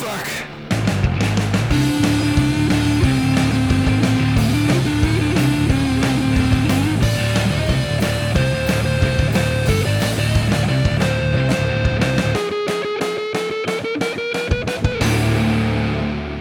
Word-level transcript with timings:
fuck. 0.00 0.46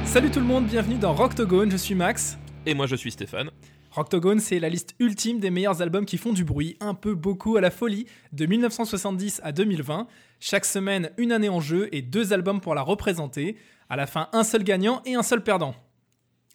Salut 0.05 0.31
tout 0.31 0.39
le 0.39 0.45
monde, 0.45 0.65
bienvenue 0.65 0.97
dans 0.97 1.13
Rocktogone, 1.13 1.69
je 1.71 1.77
suis 1.77 1.95
Max. 1.95 2.37
Et 2.65 2.73
moi 2.73 2.87
je 2.87 2.95
suis 2.95 3.11
Stéphane. 3.11 3.49
Rocktogone, 3.91 4.39
c'est 4.39 4.59
la 4.59 4.69
liste 4.69 4.95
ultime 4.99 5.39
des 5.39 5.49
meilleurs 5.49 5.81
albums 5.81 6.05
qui 6.05 6.17
font 6.17 6.31
du 6.31 6.43
bruit, 6.43 6.77
un 6.79 6.93
peu 6.93 7.15
beaucoup 7.15 7.57
à 7.57 7.61
la 7.61 7.71
folie, 7.71 8.05
de 8.33 8.45
1970 8.45 9.41
à 9.43 9.51
2020. 9.51 10.07
Chaque 10.39 10.65
semaine, 10.65 11.09
une 11.17 11.31
année 11.31 11.49
en 11.49 11.59
jeu 11.59 11.89
et 11.91 12.03
deux 12.03 12.31
albums 12.31 12.61
pour 12.61 12.75
la 12.75 12.83
représenter. 12.83 13.57
À 13.89 13.95
la 13.95 14.05
fin, 14.05 14.29
un 14.31 14.43
seul 14.43 14.63
gagnant 14.63 15.01
et 15.05 15.15
un 15.15 15.23
seul 15.23 15.43
perdant. 15.43 15.73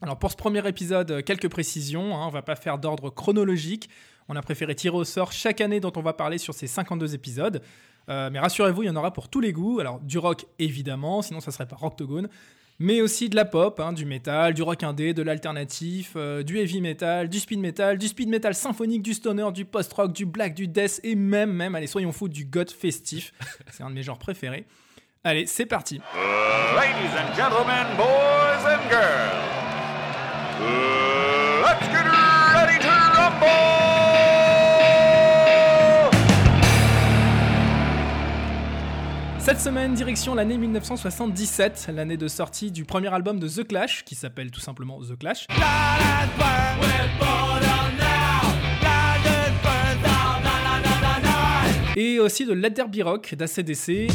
Alors 0.00 0.18
pour 0.18 0.30
ce 0.30 0.36
premier 0.36 0.66
épisode, 0.68 1.24
quelques 1.24 1.48
précisions, 1.48 2.16
hein, 2.16 2.26
on 2.26 2.30
va 2.30 2.42
pas 2.42 2.54
faire 2.54 2.78
d'ordre 2.78 3.10
chronologique. 3.10 3.88
On 4.28 4.36
a 4.36 4.42
préféré 4.42 4.76
tirer 4.76 4.96
au 4.96 5.04
sort 5.04 5.32
chaque 5.32 5.60
année 5.60 5.80
dont 5.80 5.92
on 5.96 6.02
va 6.02 6.12
parler 6.12 6.38
sur 6.38 6.54
ces 6.54 6.68
52 6.68 7.14
épisodes. 7.14 7.62
Euh, 8.08 8.30
mais 8.30 8.38
rassurez-vous, 8.38 8.84
il 8.84 8.86
y 8.86 8.90
en 8.90 8.96
aura 8.96 9.12
pour 9.12 9.28
tous 9.28 9.40
les 9.40 9.52
goûts. 9.52 9.80
Alors 9.80 9.98
du 9.98 10.18
rock 10.18 10.46
évidemment, 10.60 11.20
sinon 11.20 11.40
ça 11.40 11.50
serait 11.50 11.66
pas 11.66 11.76
Rocktogone 11.76 12.28
mais 12.78 13.00
aussi 13.00 13.28
de 13.28 13.36
la 13.36 13.44
pop, 13.44 13.78
hein, 13.80 13.92
du 13.92 14.04
métal, 14.04 14.54
du 14.54 14.62
rock 14.62 14.82
indé, 14.82 15.14
de 15.14 15.22
l'alternatif, 15.22 16.12
euh, 16.16 16.42
du 16.42 16.58
heavy 16.58 16.80
metal, 16.80 17.28
du 17.28 17.38
speed 17.38 17.60
metal, 17.60 17.98
du 17.98 18.08
speed 18.08 18.28
metal 18.28 18.54
symphonique, 18.54 19.02
du 19.02 19.14
stoner, 19.14 19.50
du 19.52 19.64
post-rock, 19.64 20.12
du 20.12 20.26
black, 20.26 20.54
du 20.54 20.66
death 20.66 21.00
et 21.04 21.14
même, 21.14 21.52
même, 21.52 21.74
allez, 21.74 21.86
soyons 21.86 22.12
fous, 22.12 22.28
du 22.28 22.44
goth 22.44 22.72
festif. 22.72 23.32
C'est 23.70 23.82
un 23.82 23.90
de 23.90 23.94
mes 23.94 24.02
genres 24.02 24.18
préférés. 24.18 24.66
Allez, 25.26 25.46
c'est 25.46 25.64
parti. 25.64 26.02
Ladies 26.76 27.16
and 27.16 27.34
gentlemen, 27.34 27.86
boys 27.96 28.66
and 28.66 28.90
girls, 28.90 29.32
let's 31.64 31.86
get 31.88 32.04
ready 32.54 32.78
to 32.78 32.90
rumble! 33.16 33.93
Cette 39.44 39.60
semaine, 39.60 39.92
direction 39.92 40.34
l'année 40.34 40.56
1977, 40.56 41.90
l'année 41.94 42.16
de 42.16 42.28
sortie 42.28 42.72
du 42.72 42.86
premier 42.86 43.12
album 43.12 43.38
de 43.38 43.46
The 43.46 43.68
Clash, 43.68 44.02
qui 44.02 44.14
s'appelle 44.14 44.50
tout 44.50 44.60
simplement 44.60 44.98
The 45.02 45.18
Clash. 45.18 45.46
Et 51.94 52.18
aussi 52.20 52.46
de 52.46 52.54
Let 52.54 52.70
There 52.70 52.88
Be 52.88 53.04
Rock 53.04 53.34
d'ACDC. 53.34 54.10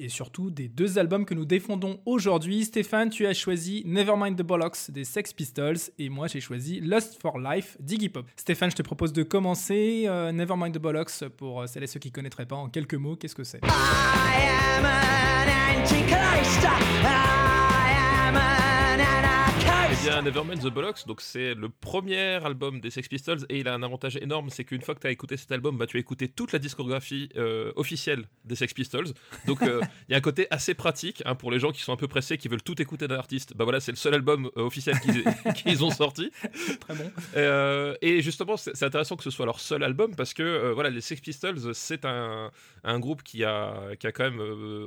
Et 0.00 0.08
surtout 0.08 0.50
des 0.50 0.68
deux 0.68 0.98
albums 0.98 1.24
que 1.24 1.34
nous 1.34 1.44
défendons 1.44 2.00
aujourd'hui. 2.04 2.64
Stéphane, 2.64 3.10
tu 3.10 3.26
as 3.26 3.34
choisi 3.34 3.82
Nevermind 3.86 4.36
the 4.36 4.42
Bollocks 4.42 4.90
des 4.90 5.04
Sex 5.04 5.32
Pistols 5.32 5.78
et 5.98 6.08
moi 6.08 6.26
j'ai 6.26 6.40
choisi 6.40 6.80
Lust 6.80 7.18
for 7.20 7.38
Life 7.38 7.76
d'Iggy 7.80 8.08
Pop. 8.08 8.26
Stéphane, 8.36 8.70
je 8.70 8.76
te 8.76 8.82
propose 8.82 9.12
de 9.12 9.22
commencer. 9.22 10.04
Euh, 10.06 10.32
Nevermind 10.32 10.74
the 10.74 10.78
Bollocks, 10.78 11.28
pour 11.36 11.62
euh, 11.62 11.66
celles 11.66 11.84
et 11.84 11.86
ceux 11.86 12.00
qui 12.00 12.08
ne 12.08 12.12
connaîtraient 12.12 12.46
pas, 12.46 12.56
en 12.56 12.68
quelques 12.68 12.94
mots, 12.94 13.16
qu'est-ce 13.16 13.34
que 13.34 13.44
c'est? 13.44 13.60
Eh 13.62 13.68
bien, 20.02 20.22
Nevermind 20.22 20.60
the 20.60 20.68
Bollocks, 20.68 21.06
donc 21.06 21.20
c'est 21.20 21.54
le 21.54 21.68
premier 21.68 22.34
album 22.44 22.80
des 22.80 22.90
Sex 22.90 23.08
Pistols 23.08 23.46
et 23.48 23.60
il 23.60 23.68
a 23.68 23.74
un 23.74 23.82
avantage 23.82 24.16
énorme, 24.16 24.48
c'est 24.50 24.64
qu'une 24.64 24.82
fois 24.82 24.94
que 24.94 25.00
tu 25.00 25.06
as 25.06 25.10
écouté 25.10 25.36
cet 25.36 25.50
album, 25.50 25.76
bah, 25.76 25.86
tu 25.86 25.96
as 25.96 26.00
écouté 26.00 26.28
toute 26.28 26.52
la 26.52 26.58
discographie 26.58 27.30
euh, 27.36 27.72
officielle 27.74 28.24
des 28.44 28.54
Sex 28.54 28.74
Pistols. 28.74 29.08
Donc 29.46 29.62
euh, 29.62 29.80
il 30.08 30.12
y 30.12 30.14
a 30.14 30.18
un 30.18 30.20
côté 30.20 30.46
assez 30.50 30.74
pratique 30.74 31.22
hein, 31.24 31.34
pour 31.34 31.50
les 31.50 31.58
gens 31.58 31.72
qui 31.72 31.82
sont 31.82 31.92
un 31.92 31.96
peu 31.96 32.06
pressés, 32.06 32.38
qui 32.38 32.48
veulent 32.48 32.62
tout 32.62 32.80
écouter 32.80 33.08
d'un 33.08 33.16
artiste. 33.16 33.54
Bah 33.56 33.64
voilà, 33.64 33.80
c'est 33.80 33.90
le 33.90 33.96
seul 33.96 34.14
album 34.14 34.50
euh, 34.56 34.62
officiel 34.62 34.96
qu'ils 35.54 35.84
ont 35.84 35.90
sorti. 35.90 36.30
Très 36.80 36.94
bon. 36.94 37.10
Et 38.02 38.20
justement, 38.22 38.56
c'est 38.56 38.82
intéressant 38.82 39.16
que 39.16 39.24
ce 39.24 39.30
soit 39.30 39.46
leur 39.46 39.60
seul 39.60 39.82
album 39.82 40.14
parce 40.14 40.34
que 40.34 40.72
voilà, 40.72 40.90
les 40.90 41.00
Sex 41.00 41.20
Pistols, 41.20 41.74
c'est 41.74 42.04
un, 42.04 42.50
un 42.84 42.98
groupe 43.00 43.22
qui 43.22 43.44
a, 43.44 43.96
qui 43.98 44.06
a 44.06 44.12
quand 44.12 44.24
même, 44.24 44.40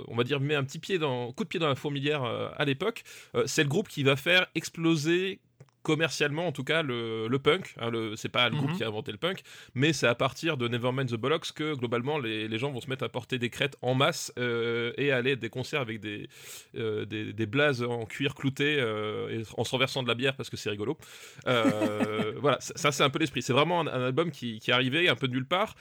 on 0.08 0.16
va 0.16 0.24
dire, 0.24 0.40
mis 0.40 0.54
un 0.54 0.64
petit 0.64 0.80
pied 0.80 1.00
dans, 1.00 1.32
coup 1.34 1.44
de 1.44 1.50
pied 1.50 1.60
dans 1.60 1.70
la 1.70 1.76
fourmilière 1.76 2.24
à 2.24 2.66
l'époque. 2.66 3.04
C'est 3.46 3.64
le 3.64 3.70
groupe 3.70 3.88
qui 3.88 4.04
va 4.04 4.16
faire 4.16 4.48
exploser 4.56 5.01
oser 5.02 5.40
commercialement 5.84 6.48
en 6.48 6.52
tout 6.52 6.64
cas 6.64 6.84
le, 6.84 7.28
le 7.28 7.40
punk 7.40 7.74
hein, 7.80 7.90
le, 7.90 8.16
c'est 8.16 8.30
pas 8.30 8.50
le 8.50 8.56
groupe 8.56 8.72
Mhm. 8.72 8.78
qui 8.78 8.84
a 8.84 8.88
inventé 8.88 9.12
le 9.12 9.18
punk 9.18 9.42
mais 9.74 9.94
c'est 9.94 10.08
à 10.08 10.16
partir 10.16 10.56
de 10.58 10.68
Nevermind 10.68 11.10
the 11.10 11.16
Bollocks 11.16 11.52
que 11.54 11.74
globalement 11.76 12.20
les, 12.20 12.48
les 12.48 12.58
gens 12.60 12.72
vont 12.72 12.82
se 12.82 12.90
mettre 12.90 13.04
à 13.04 13.10
porter 13.10 13.40
des 13.40 13.50
crêtes 13.50 13.78
en 13.82 13.96
masse 13.96 14.32
euh, 14.38 14.94
et 14.98 15.12
à 15.12 15.18
aller 15.18 15.32
à 15.32 15.36
des 15.36 15.50
concerts 15.50 15.82
avec 15.82 16.00
des, 16.00 16.30
euh, 16.76 17.06
des, 17.06 17.34
des 17.34 17.46
blazes 17.46 17.82
en 17.84 18.06
cuir 18.06 18.36
clouté 18.36 18.78
euh, 18.80 19.40
et 19.40 19.44
en 19.58 19.64
se 19.64 19.72
renversant 19.72 20.04
de 20.04 20.08
la 20.08 20.14
bière 20.16 20.36
parce 20.36 20.50
que 20.50 20.58
c'est 20.58 20.70
rigolo. 20.70 20.98
Voilà 21.46 22.58
ça, 22.60 22.74
ça, 22.76 22.92
c'est 22.92 23.04
un 23.04 23.10
peu 23.10 23.20
l'esprit. 23.20 23.42
C'est 23.42 23.54
vraiment 23.54 23.82
un, 23.82 23.88
un 23.88 24.06
album 24.06 24.32
qui, 24.32 24.60
qui 24.60 24.72
est 24.72 24.74
arrivé 24.74 25.10
un 25.10 25.16
peu 25.16 25.28
de 25.28 25.34
nulle 25.34 25.46
part 25.46 25.76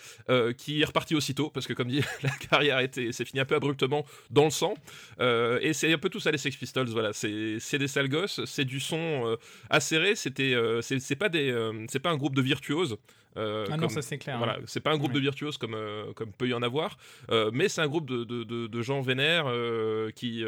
qui 0.57 0.81
est 0.81 0.85
reparti 0.85 1.15
aussitôt 1.15 1.51
parce 1.51 1.67
que 1.67 1.73
comme 1.73 1.89
dit 1.89 2.03
la 2.23 2.31
carrière 2.31 2.77
a 2.77 2.83
été 2.83 3.13
c'est 3.13 3.25
fini 3.25 3.41
un 3.41 3.45
peu 3.45 3.55
abruptement 3.55 4.05
dans 4.31 4.45
le 4.45 4.51
sang 4.51 4.75
et 5.21 5.73
c'est 5.73 5.93
un 5.93 5.99
peu 5.99 6.09
tout 6.09 6.21
ça 6.21 6.31
les 6.31 6.39
Sex 6.39 6.57
Pistols 6.57 6.89
voilà. 6.89 7.13
C'est 7.13 7.79
des 7.79 7.89
sales 7.89 8.09
gosses 8.09 8.41
c'est 8.45 8.65
du 8.65 8.81
son 8.81 9.27
euh, 9.27 9.37
acéré 9.91 10.15
c'était 10.15 10.55
euh, 10.55 10.81
c'est 10.83 11.17
pas 11.17 11.29
des 11.29 11.51
euh, 11.51 11.85
c'est 11.89 11.99
pas 11.99 12.11
un 12.11 12.17
groupe 12.17 12.37
de 12.37 12.43
virtuoses 12.43 12.97
euh, 13.37 13.65
Ah 13.69 13.73
non, 13.77 13.83
comme- 13.83 13.89
ça 13.91 14.03
c'est 14.03 14.19
clair. 14.19 14.39
voilà, 14.39 14.55
hein. 14.55 14.63
c'est 14.67 14.81
pas 14.81 14.91
un 14.93 14.97
groupe 14.99 15.11
Ouais. 15.11 15.17
de 15.17 15.21
virtuoses 15.21 15.57
comme, 15.59 15.75
euh, 15.75 16.13
comme 16.15 16.33
peut 16.33 16.49
y 16.49 16.55
en 16.55 16.63
avoir, 16.63 16.97
euh, 17.31 17.51
mais 17.53 17.69
c'est 17.69 17.81
un 17.81 17.87
groupe 17.89 18.09
de, 18.09 18.25
de, 18.25 18.45
de- 18.45 18.67
de 18.67 18.83
gens 18.83 19.01
vénères 19.01 19.45
euh, 19.47 20.11
qui, 20.11 20.45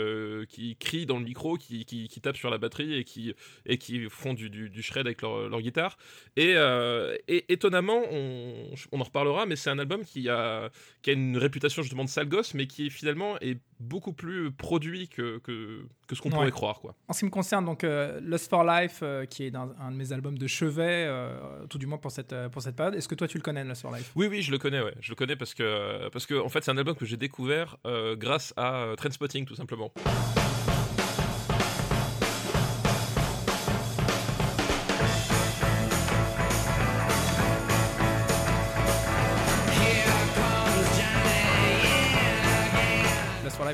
qui 0.49 0.77
crient 0.77 1.07
dans 1.07 1.19
le 1.19 1.25
micro, 1.25 1.57
qui, 1.57 1.85
qui, 1.85 2.09
qui 2.09 2.21
tapent 2.21 2.37
sur 2.37 2.51
la 2.51 2.59
batterie 2.59 2.95
et 2.95 3.05
qui, 3.05 3.35
et 3.67 3.79
qui 3.79 4.09
font 4.11 4.35
du, 4.35 4.51
du, 4.51 4.69
du 4.71 4.83
shred 4.83 5.07
avec 5.07 5.23
leur, 5.23 5.49
leur 5.49 5.61
guitare. 5.61 5.97
Et, 6.37 6.55
et 7.29 7.53
étonnamment, 7.53 8.03
on, 8.11 8.71
on 8.93 9.01
en 9.01 9.05
reparlera, 9.05 9.47
mais 9.47 9.57
c'est 9.57 9.71
un 9.71 9.79
album 9.79 10.05
qui 10.05 10.29
a, 10.29 10.71
qui 11.03 11.11
a 11.11 11.13
une 11.13 11.37
réputation 11.37 11.83
justement 11.83 12.05
de 12.05 12.09
sale 12.09 12.29
gosse, 12.29 12.55
mais 12.55 12.67
qui 12.67 12.91
finalement 12.91 13.39
est 13.41 13.59
beaucoup 13.81 14.13
plus 14.13 14.53
produit 14.53 15.09
que, 15.09 15.39
que, 15.39 15.83
que 16.07 16.15
ce 16.15 16.21
qu'on 16.23 16.29
Ouais. 16.31 16.37
pourrait 16.37 16.51
croire. 16.53 16.81
Quoi. 16.81 16.95
En 17.09 17.13
ce 17.13 17.21
qui 17.21 17.25
me 17.27 17.31
concerne, 17.31 17.65
donc 17.65 17.83
Lust 18.23 18.49
for 18.49 18.65
Life, 18.65 19.03
qui 19.29 19.45
est 19.45 19.51
dans 19.51 19.73
un 19.81 19.91
de 19.91 19.97
mes 19.97 20.13
albums 20.13 20.39
de 20.39 20.47
chevet, 20.47 21.09
tout 21.69 21.79
du 21.79 21.87
moins 21.87 21.99
pour 21.99 22.11
cette, 22.13 22.35
pour 22.53 22.63
cette 22.63 22.72
Est-ce 22.81 23.09
que 23.09 23.15
toi 23.15 23.29
tu 23.29 23.39
le 23.39 23.43
connais, 23.43 23.65
Lust 23.65 23.83
for 23.83 23.95
Life? 23.95 24.13
Oui, 24.15 24.27
oui, 24.29 24.43
je 24.43 24.51
le 24.51 24.59
connais, 24.59 24.81
ouais. 24.81 24.95
Je 25.01 25.11
le 25.11 25.17
connais 25.17 25.37
parce 25.37 25.55
que, 25.55 26.09
parce 26.11 26.27
que 26.27 26.35
en 26.35 26.49
fait, 26.49 26.65
c'est 26.65 26.71
un 26.71 26.79
album 26.79 26.95
que 26.95 27.05
j'ai 27.05 27.17
découvert 27.17 27.77
euh, 27.87 28.17
grâce 28.17 28.53
à 28.57 28.83
euh, 28.83 28.97
Trainspotting, 28.97 29.45
tout 29.45 29.55
simplement. 29.55 29.93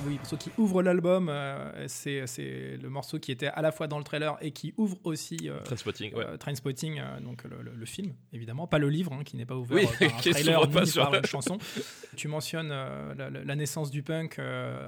Oui, 0.04 0.12
le 0.14 0.19
morceau 0.19 0.36
qui 0.36 0.50
ouvre 0.59 0.82
l'album, 0.82 1.28
euh, 1.28 1.84
c'est 1.88 2.26
c'est 2.26 2.76
le 2.81 2.88
morceau 2.88 3.19
qui 3.19 3.32
était 3.32 3.48
à 3.48 3.62
la 3.62 3.72
fois 3.72 3.86
dans 3.88 3.98
le 3.98 4.04
trailer 4.04 4.36
et 4.41 4.50
qui 4.53 4.75
ouvre 4.76 4.97
aussi 5.04 5.36
euh, 5.44 5.60
Trainspotting, 5.64 6.14
ouais. 6.14 6.25
euh, 6.26 6.36
Trainspotting, 6.36 6.98
euh, 7.00 7.20
donc 7.20 7.44
le, 7.44 7.62
le- 7.62 7.75
le 7.75 7.86
film, 7.86 8.12
évidemment, 8.32 8.66
pas 8.66 8.78
le 8.78 8.88
livre, 8.88 9.12
hein, 9.12 9.22
qui 9.25 9.36
n'est 9.36 9.47
pas 9.47 9.56
ouvert 9.56 9.76
Oui, 9.78 9.86
par 10.09 10.19
un 10.19 10.20
trailer 10.20 10.69
pas 10.70 10.81
ni 10.82 10.86
sur 10.86 11.03
par 11.04 11.14
une 11.14 11.26
chanson. 11.26 11.59
Tu 12.16 12.28
mentionnes 12.28 12.69
la, 12.69 13.56
naissance 13.56 13.91
du 13.91 14.03
punk 14.03 14.38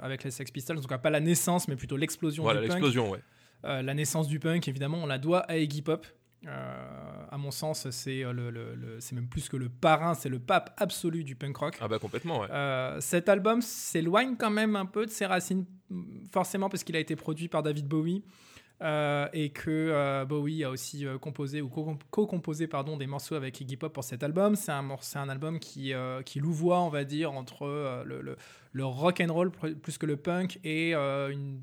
avec 0.02 0.24
les 0.24 0.30
Sex 0.30 0.50
Pistols, 0.50 0.78
en 0.78 0.80
tout 0.80 0.88
cas 0.88 0.98
pas 0.98 1.10
la 1.10 1.20
naissance, 1.20 1.68
mais 1.68 1.76
plutôt 1.76 1.96
l'explosion 1.96 2.42
Voilà, 2.42 2.60
du 2.60 2.68
punk. 2.68 2.76
l'explosion, 2.78 3.10
ouais. 3.10 3.20
Euh, 3.66 3.82
la 3.82 3.92
naissance 3.94 4.26
du 4.26 4.38
punk, 4.40 4.66
évidemment, 4.68 4.98
on 5.02 5.06
la 5.06 5.18
doit 5.18 5.40
à 5.40 5.56
Iggy 5.58 5.82
Pop. 5.82 6.06
Euh, 6.46 7.24
à 7.30 7.36
mon 7.36 7.50
sens, 7.50 7.88
c'est 7.90 8.24
euh, 8.24 8.32
le, 8.32 8.50
le- 8.50 8.74
le- 8.74 9.00
c'est 9.00 9.14
même 9.14 9.28
plus 9.28 9.48
que 9.50 9.56
le 9.58 9.68
parrain, 9.68 10.14
c'est 10.14 10.30
le 10.30 10.38
pape 10.38 10.74
absolu 10.78 11.22
du 11.22 11.36
punk 11.36 11.56
rock. 11.58 11.76
Ah 11.80 11.88
bah 11.88 11.98
complètement, 11.98 12.40
ouais. 12.40 12.48
Euh, 12.50 12.98
cet 13.00 13.28
album 13.28 13.60
s'éloigne 13.60 14.36
quand 14.36 14.50
même 14.50 14.74
un 14.74 14.86
peu 14.86 15.04
de 15.04 15.10
ses 15.10 15.26
racines, 15.26 15.66
forcément 16.32 16.68
parce 16.70 16.82
qu'il 16.82 16.96
a 16.96 16.98
été 17.00 17.14
produit 17.14 17.48
par 17.48 17.62
David 17.62 17.86
Bowie. 17.86 18.22
euh, 18.82 19.28
et 19.34 19.50
que 19.50 20.24
Bowie 20.24 20.64
a 20.64 20.70
aussi 20.70 21.04
composé 21.20 21.60
ou 21.60 21.68
co- 21.68 21.98
co-composé 22.10 22.66
pardon 22.66 22.96
des 22.96 23.06
morceaux 23.06 23.34
avec 23.34 23.60
Iggy 23.60 23.76
Pop 23.76 23.92
pour 23.92 24.04
cet 24.04 24.22
album. 24.22 24.56
C'est 24.56 24.72
un 24.72 25.28
album 25.28 25.58
qui 25.58 25.92
qui 26.24 26.40
louvoie, 26.40 26.80
on 26.80 26.88
va 26.88 27.04
dire, 27.04 27.32
entre 27.32 27.66
le, 28.06 28.22
le, 28.22 28.36
le 28.72 28.84
rock 28.86 29.20
and 29.20 29.30
roll 29.34 29.50
plus 29.50 29.98
que 29.98 30.06
le 30.06 30.16
punk 30.16 30.58
et 30.64 30.94
une 30.94 31.60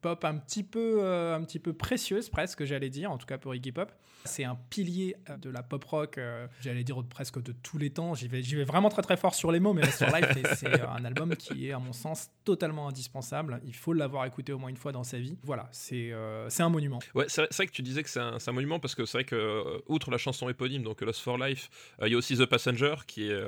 pop 0.00 0.24
un 0.24 0.36
petit 0.36 0.62
peu, 0.62 0.98
euh, 1.02 1.36
un 1.36 1.42
petit 1.42 1.58
peu 1.58 1.72
précieuse 1.72 2.28
presque, 2.28 2.64
j'allais 2.64 2.90
dire, 2.90 3.10
en 3.10 3.18
tout 3.18 3.26
cas 3.26 3.38
pour 3.38 3.54
Iggy 3.54 3.72
Pop. 3.72 3.92
C'est 4.24 4.44
un 4.44 4.58
pilier 4.70 5.16
euh, 5.30 5.36
de 5.36 5.50
la 5.50 5.62
pop 5.62 5.82
rock, 5.84 6.18
euh, 6.18 6.46
j'allais 6.60 6.84
dire 6.84 7.02
presque 7.08 7.42
de 7.42 7.52
tous 7.52 7.78
les 7.78 7.90
temps. 7.90 8.14
J'y 8.14 8.28
vais, 8.28 8.64
vraiment 8.64 8.88
très 8.88 9.02
très 9.02 9.16
fort 9.16 9.34
sur 9.34 9.52
les 9.52 9.60
mots, 9.60 9.72
mais 9.72 9.90
sur 9.90 10.06
Life, 10.08 10.26
c'est 10.56 10.80
un 10.80 11.04
album 11.04 11.34
qui 11.36 11.68
est 11.68 11.72
à 11.72 11.78
mon 11.78 11.92
sens 11.92 12.30
totalement 12.44 12.88
indispensable. 12.88 13.60
Il 13.64 13.74
faut 13.74 13.92
l'avoir 13.92 14.24
écouté 14.26 14.52
au 14.52 14.58
moins 14.58 14.70
une 14.70 14.76
fois 14.76 14.92
dans 14.92 15.04
sa 15.04 15.18
vie. 15.18 15.38
Voilà, 15.42 15.68
c'est 15.72 16.12
c'est 16.48 16.62
un 16.62 16.68
monument. 16.68 16.98
Ouais, 17.14 17.26
c'est 17.28 17.52
vrai, 17.54 17.66
que 17.66 17.72
tu 17.72 17.82
disais 17.82 18.02
que 18.02 18.10
c'est 18.10 18.20
un, 18.20 18.38
un, 18.44 18.52
monument 18.52 18.80
parce 18.80 18.94
que 18.94 19.04
c'est 19.04 19.18
vrai 19.18 19.24
que 19.24 19.82
outre 19.86 20.10
la 20.10 20.18
chanson 20.18 20.48
éponyme, 20.48 20.82
donc 20.82 21.00
Lost 21.00 21.20
for 21.20 21.38
Life, 21.38 21.70
il 22.04 22.08
y 22.12 22.14
a 22.14 22.18
aussi 22.18 22.36
The 22.36 22.46
Passenger 22.46 22.96
qui 23.06 23.30
est 23.30 23.44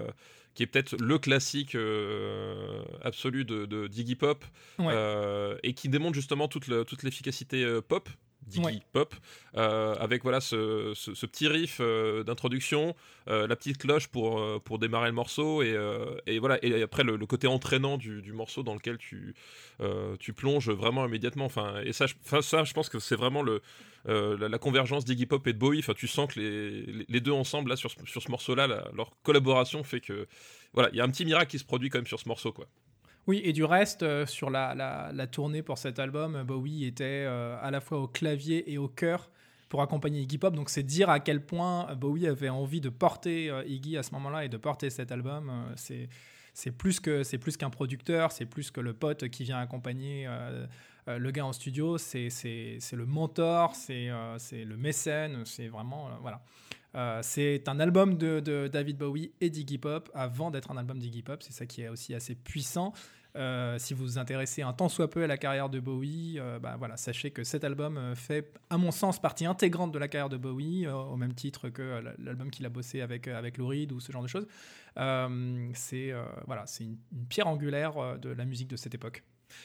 qui 0.55 0.63
est 0.63 0.67
peut-être 0.67 0.97
le 1.01 1.19
classique 1.19 1.75
euh, 1.75 2.83
absolu 3.03 3.45
de, 3.45 3.67
de 3.67 3.87
Diggy 3.87 4.17
Pop, 4.17 4.45
euh, 4.81 5.57
et 5.63 5.75
qui 5.75 5.89
démontre 5.89 6.15
justement 6.15 6.49
toute 6.49 6.69
l'efficacité 7.03 7.65
euh, 7.65 7.81
pop 7.81 8.09
Diggy 8.51 8.83
Pop, 8.93 9.15
avec 9.55 10.23
voilà 10.23 10.41
ce, 10.41 10.93
ce, 10.95 11.27
petit 11.27 11.49
riff 11.49 11.81
d'introduction, 12.27 12.95
la 13.27 13.57
petite 13.57 13.79
cloche 13.79 14.09
pour, 14.09 14.63
pour 14.63 14.79
démarrer 14.79 15.09
le 15.09 15.15
morceau, 15.15 15.63
et, 15.63 15.77
et 16.27 16.39
voilà, 16.39 16.59
et 16.65 16.83
après 16.83 17.05
le, 17.05 17.19
côté 17.27 17.47
entraînant 17.47 17.97
du, 17.97 18.23
du, 18.23 18.33
morceau 18.33 18.63
dans 18.63 18.75
lequel 18.75 18.99
tu, 18.99 19.35
tu 20.19 20.33
plonges 20.33 20.71
vraiment 20.71 21.07
immédiatement. 21.07 21.47
Enfin, 21.47 21.81
et 21.85 21.93
ça, 21.93 22.07
je, 22.07 22.15
ça, 22.41 22.65
je 22.65 22.73
pense 22.73 22.89
que 22.89 22.99
c'est 22.99 23.17
vraiment 23.17 23.43
le, 23.43 23.63
euh, 24.09 24.49
la, 24.49 24.59
convergence 24.59 25.05
d'Iggy 25.05 25.27
Pop 25.27 25.47
et 25.47 25.53
de 25.53 25.59
Bowie. 25.59 25.81
Enfin, 25.81 25.93
tu 25.95 26.09
sens 26.09 26.33
que 26.33 26.41
les, 26.41 27.05
les, 27.09 27.21
deux 27.21 27.33
ensemble 27.33 27.71
là 27.71 27.77
sur, 27.77 27.91
sur 27.91 28.23
ce 28.23 28.31
morceau-là, 28.31 28.67
leur 28.95 29.11
collaboration 29.23 29.85
fait 29.85 30.01
que 30.01 30.27
voilà, 30.73 30.89
il 30.93 30.97
y 30.97 31.01
a 31.01 31.05
un 31.05 31.11
petit 31.11 31.25
miracle 31.25 31.51
qui 31.51 31.59
se 31.59 31.65
produit 31.65 31.91
quand 31.91 31.99
même 31.99 32.07
sur 32.07 32.21
ce 32.21 32.29
morceau, 32.29 32.53
quoi. 32.53 32.67
Oui, 33.27 33.41
et 33.45 33.53
du 33.53 33.65
reste, 33.65 34.03
euh, 34.03 34.27
sur 34.27 34.51
la, 34.51 34.75
la, 34.75 35.27
tournée 35.27 35.63
pour 35.63 35.79
cet 35.79 35.99
album, 35.99 36.43
Bowie 36.43 36.85
était 36.85 37.25
euh, 37.27 37.57
à 37.61 37.71
la 37.71 37.81
fois 37.81 37.99
au 37.99 38.09
clavier 38.09 38.73
et 38.73 38.79
au 38.79 38.89
chœur 38.89 39.31
pour 39.69 39.83
accompagner 39.83 40.21
Iggy 40.21 40.39
Pop. 40.39 40.55
Donc 40.55 40.71
c'est 40.71 40.83
dire 40.83 41.11
à 41.11 41.21
quel 41.21 41.45
point 41.45 41.95
Bowie 41.95 42.27
avait 42.27 42.49
envie 42.49 42.81
de 42.81 42.89
porter 42.89 43.53
Iggy 43.67 43.97
à 43.97 44.03
ce 44.03 44.13
moment-là 44.15 44.45
et 44.45 44.49
de 44.49 44.57
porter 44.57 44.91
cet 44.91 45.13
album. 45.13 45.53
c'est 45.77 46.09
c'est 46.53 46.73
plus 46.73 46.99
que 46.99 47.23
c'est 47.23 47.39
plus 47.39 47.57
qu'un 47.57 47.71
producteur, 47.71 48.33
c'est 48.33 48.45
plus 48.45 48.73
que 48.73 48.81
le 48.81 48.93
pote 48.93 49.29
qui 49.29 49.45
vient 49.45 49.59
accompagner 49.59 50.27
euh, 51.09 51.19
le 51.19 51.31
gars 51.31 51.47
en 51.47 51.53
studio, 51.53 51.99
c'est 51.99 52.29
le 52.93 53.07
mentor, 53.07 53.75
euh, 53.91 54.35
c'est 54.39 54.65
le 54.65 54.77
mécène, 54.77 55.45
c'est 55.45 55.69
vraiment. 55.69 56.09
Euh, 56.95 57.21
c'est 57.23 57.69
un 57.69 57.79
album 57.81 58.17
de, 58.17 58.69
David 58.69 58.99
Bowie 58.99 59.33
et 59.41 59.51
d'Iggy 59.51 59.79
Pop 59.79 60.11
avant 60.15 60.51
d'être 60.51 60.71
un 60.71 60.77
album 60.77 60.99
d'Iggy 60.99 61.23
Pop. 61.23 61.43
C'est 61.43 61.53
ça 61.53 61.67
qui 61.67 61.83
est 61.83 61.89
aussi 61.89 62.15
assez 62.15 62.35
puissant. 62.35 62.93
si 63.79 63.95
vous 63.95 64.05
vous 64.05 64.19
intéressez 64.19 64.63
un 64.63 64.73
tant 64.73 64.89
soit 64.89 65.09
peu 65.09 65.23
à 65.23 65.27
la 65.27 65.39
carrière 65.39 65.69
de 65.69 65.79
Bowie, 65.79 66.41
bah, 66.61 66.77
voilà, 66.79 66.97
sachez 66.97 67.31
que 67.31 67.45
cet 67.45 67.63
album 67.63 68.15
fait, 68.17 68.53
à 68.71 68.77
mon 68.77 68.91
sens, 68.91 69.21
partie 69.21 69.47
intégrante 69.47 69.93
de 69.93 69.99
la 69.99 70.09
carrière 70.09 70.29
de 70.29 70.37
Bowie, 70.37 70.89
au 70.89 71.17
même 71.17 71.35
titre 71.35 71.69
que 71.69 72.03
l'album 72.19 72.51
qu'il 72.51 72.67
a 72.67 72.71
bossé 72.71 73.01
avec, 73.01 73.29
avec 73.29 73.57
Lou 73.57 73.69
Reed 73.69 73.93
ou 73.93 74.01
ce 74.01 74.11
genre 74.11 74.23
de 74.23 74.29
choses. 74.29 74.49
c'est 75.75 76.13
voilà, 76.47 76.65
une, 76.81 76.99
une 77.13 77.27
pierre 77.27 77.47
angulaire 77.47 78.19
de 78.19 78.31
la 78.31 78.45
musique 78.45 78.69
de 78.69 78.77
cette 78.77 78.95
époque. 78.95 79.23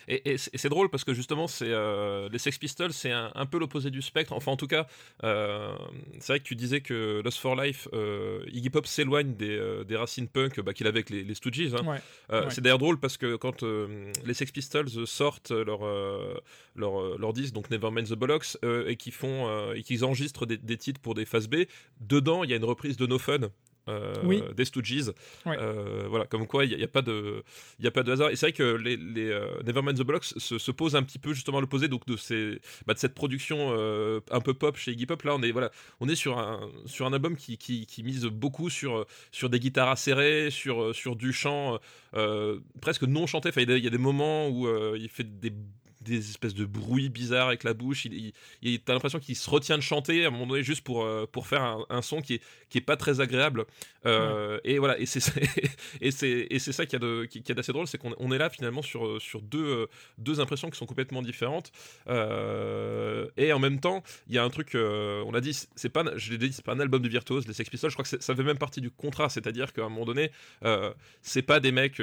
Et, 0.07 0.37
c'est 0.37 0.69
drôle 0.69 0.89
parce 0.89 1.03
que 1.03 1.13
justement, 1.13 1.47
c'est 1.47 1.69
euh, 1.69 2.29
les 2.31 2.37
Sex 2.37 2.57
Pistols, 2.57 2.93
c'est 2.93 3.11
un, 3.11 3.45
peu 3.45 3.59
l'opposé 3.59 3.91
du 3.91 4.01
spectre. 4.01 4.33
Enfin, 4.33 4.51
en 4.51 4.57
tout 4.57 4.67
cas, 4.67 4.87
euh, 5.23 5.75
c'est 6.19 6.33
vrai 6.33 6.39
que 6.39 6.45
tu 6.45 6.55
disais 6.55 6.81
que 6.81 7.21
Lost 7.23 7.39
for 7.39 7.55
Life, 7.55 7.87
euh, 7.93 8.43
Iggy 8.51 8.69
Pop 8.69 8.87
s'éloigne 8.87 9.35
des, 9.35 9.95
racines 9.95 10.27
punk 10.27 10.59
bah, 10.59 10.73
qu'il 10.73 10.87
avait 10.87 10.97
avec 10.99 11.09
les, 11.09 11.23
les 11.23 11.35
Stooges. 11.35 11.73
Hein. 11.73 11.99
C'est 12.49 12.61
d'ailleurs 12.61 12.79
drôle 12.79 12.99
parce 12.99 13.17
que 13.17 13.35
quand 13.35 13.63
les 13.63 14.33
Sex 14.33 14.51
Pistols 14.51 14.89
sortent 15.05 15.51
leur, 15.51 15.81
leur, 16.75 17.17
leur 17.17 17.33
disque, 17.33 17.53
donc 17.53 17.69
Nevermind 17.69 18.07
the 18.07 18.13
Bollocks, 18.13 18.57
et 18.87 18.95
qu'ils 18.95 19.13
font 19.13 19.73
et 19.73 19.83
qu'ils 19.83 20.05
enregistrent 20.05 20.45
des, 20.45 20.57
des, 20.57 20.77
titres 20.77 21.01
pour 21.01 21.13
des 21.13 21.25
phases 21.25 21.47
B, 21.47 21.65
dedans, 21.99 22.43
il 22.43 22.49
y 22.49 22.53
a 22.53 22.57
une 22.57 22.65
reprise 22.65 22.97
de 22.97 23.05
No 23.05 23.19
Fun 23.19 23.49
euh, 23.87 24.53
des 24.53 24.65
Stooges. 24.65 25.11
Euh, 25.47 26.05
voilà, 26.09 26.25
comme 26.25 26.47
quoi 26.47 26.65
il 26.65 26.75
n'y 26.75 26.83
a, 26.83 26.87
pas 26.87 27.01
de, 27.01 27.43
il 27.79 27.87
a 27.87 27.91
pas 27.91 28.03
de 28.03 28.11
hasard. 28.11 28.29
Et 28.29 28.35
c'est 28.35 28.47
vrai 28.47 28.53
que 28.53 28.75
les, 28.75 28.97
les 28.97 29.29
euh, 29.29 29.61
Nevermind 29.63 29.97
the 29.97 30.03
Bollocks 30.03 30.25
se, 30.25 30.57
se 30.57 30.71
posent 30.71 30.95
un 30.95 31.03
petit 31.03 31.19
peu 31.19 31.33
justement 31.33 31.59
à 31.59 31.61
l'opposé 31.61 31.87
donc 31.87 32.05
de 32.05 32.17
ces, 32.17 32.59
bah, 32.85 32.93
de 32.93 32.99
cette 32.99 33.13
production 33.13 33.73
un 34.31 34.41
peu 34.41 34.53
pop 34.53 34.77
chez 34.77 34.91
Iggy 34.91 35.05
Pop. 35.05 35.21
Là, 35.23 35.35
on 35.35 35.41
est 35.41 35.51
voilà, 35.51 35.71
on 35.99 36.09
est 36.09 36.15
sur 36.15 36.37
un 36.37 36.69
sur 36.85 37.05
un 37.05 37.13
album 37.13 37.35
qui, 37.35 37.57
qui, 37.57 37.85
qui 37.85 38.03
mise 38.03 38.25
beaucoup 38.25 38.69
sur 38.69 39.05
sur 39.31 39.49
des 39.49 39.59
guitares 39.59 39.89
acérées, 39.89 40.49
sur 40.51 40.95
sur 40.95 41.15
du 41.15 41.33
chant 41.33 41.79
presque 42.81 43.03
non 43.03 43.27
chanté. 43.27 43.49
Enfin, 43.49 43.61
il 43.61 43.83
y, 43.83 43.87
a 43.87 43.89
des 43.89 43.97
moments 43.97 44.49
où 44.49 44.67
il 44.95 45.09
fait 45.09 45.39
des 45.39 45.51
des 46.05 46.29
espèces 46.29 46.53
de 46.53 46.65
bruits 46.65 47.09
bizarres 47.09 47.47
avec 47.47 47.63
la 47.63 47.73
bouche. 47.73 48.05
Il, 48.05 48.31
il, 48.61 48.79
t'as 48.79 48.93
l'impression 48.93 49.19
qu'il 49.19 49.35
se 49.35 49.49
retient 49.49 49.77
de 49.77 49.83
chanter 49.83 50.23
à 50.23 50.27
un 50.27 50.31
moment 50.31 50.47
donné 50.47 50.63
juste 50.63 50.81
pour, 50.81 51.03
euh, 51.03 51.25
pour 51.29 51.47
faire 51.47 51.77
un, 51.89 52.01
son 52.01 52.21
qui 52.21 52.35
est, 52.35 52.41
qui 52.69 52.77
est 52.77 52.81
pas 52.81 52.95
très 52.95 53.19
agréable. 53.19 53.65
Euh, 54.05 54.59
et 54.63 54.79
voilà, 54.79 54.97
et 54.99 55.05
c'est 55.05 55.19
et 56.01 56.11
c'est 56.11 56.47
et 56.49 56.59
c'est 56.59 56.71
ça 56.71 56.85
qui 56.85 56.95
a 56.95 56.99
de 56.99 57.25
qui, 57.25 57.51
a 57.51 57.55
d'assez 57.55 57.73
drôle, 57.73 57.87
c'est 57.87 57.97
qu'on 57.97 58.13
on 58.19 58.31
est 58.31 58.37
là 58.37 58.49
finalement 58.49 58.83
sur 58.83 59.21
sur 59.21 59.41
deux 59.41 59.65
euh, 59.65 59.87
deux 60.17 60.39
impressions 60.39 60.69
qui 60.69 60.77
sont 60.77 60.85
complètement 60.85 61.21
différentes. 61.21 61.71
et 62.07 63.53
en 63.53 63.59
même 63.59 63.79
temps, 63.79 64.03
il 64.27 64.35
y 64.35 64.37
a 64.37 64.43
un 64.43 64.49
truc, 64.49 64.75
on 64.75 65.33
a 65.33 65.41
dit, 65.41 65.57
c'est 65.75 65.89
pas, 65.89 66.03
je 66.15 66.31
l'ai 66.31 66.37
dit, 66.37 66.53
c'est 66.53 66.63
pas 66.63 66.73
un 66.73 66.79
album 66.79 67.01
de 67.01 67.09
virtuose, 67.09 67.47
les 67.47 67.53
Sex 67.53 67.69
Pistols. 67.69 67.89
Je 67.89 67.95
crois 67.95 68.05
que 68.05 68.21
ça 68.21 68.35
fait 68.35 68.43
même 68.43 68.57
partie 68.57 68.81
du 68.81 68.91
contrat, 68.91 69.29
c'est-à-dire 69.29 69.73
qu'à 69.73 69.85
un 69.85 69.89
moment 69.89 70.05
donné, 70.05 70.31
c'est 71.21 71.41
pas 71.41 71.59
des 71.59 71.71
mecs 71.71 72.01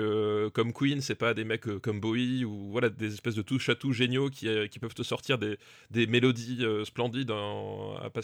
comme 0.53 0.73
Queen, 0.73 1.01
c'est 1.01 1.15
pas 1.15 1.35
des 1.35 1.45
mecs 1.45 1.79
comme 1.81 2.01
Bowie 2.01 2.45
ou 2.45 2.71
voilà 2.73 2.89
des 2.89 3.15
espèces 3.15 3.37
de 3.37 3.43
touche 3.43 3.69
à 3.69 3.75
tout 3.93 3.99
géniaux 3.99 4.31
qui, 4.31 4.49
euh, 4.49 4.67
qui 4.67 4.79
peuvent 4.79 4.95
te 4.95 5.03
sortir 5.03 5.39
des, 5.39 5.59
des 5.91 6.07
mélodies 6.07 6.65
euh, 6.65 6.85
splendides 6.85 7.31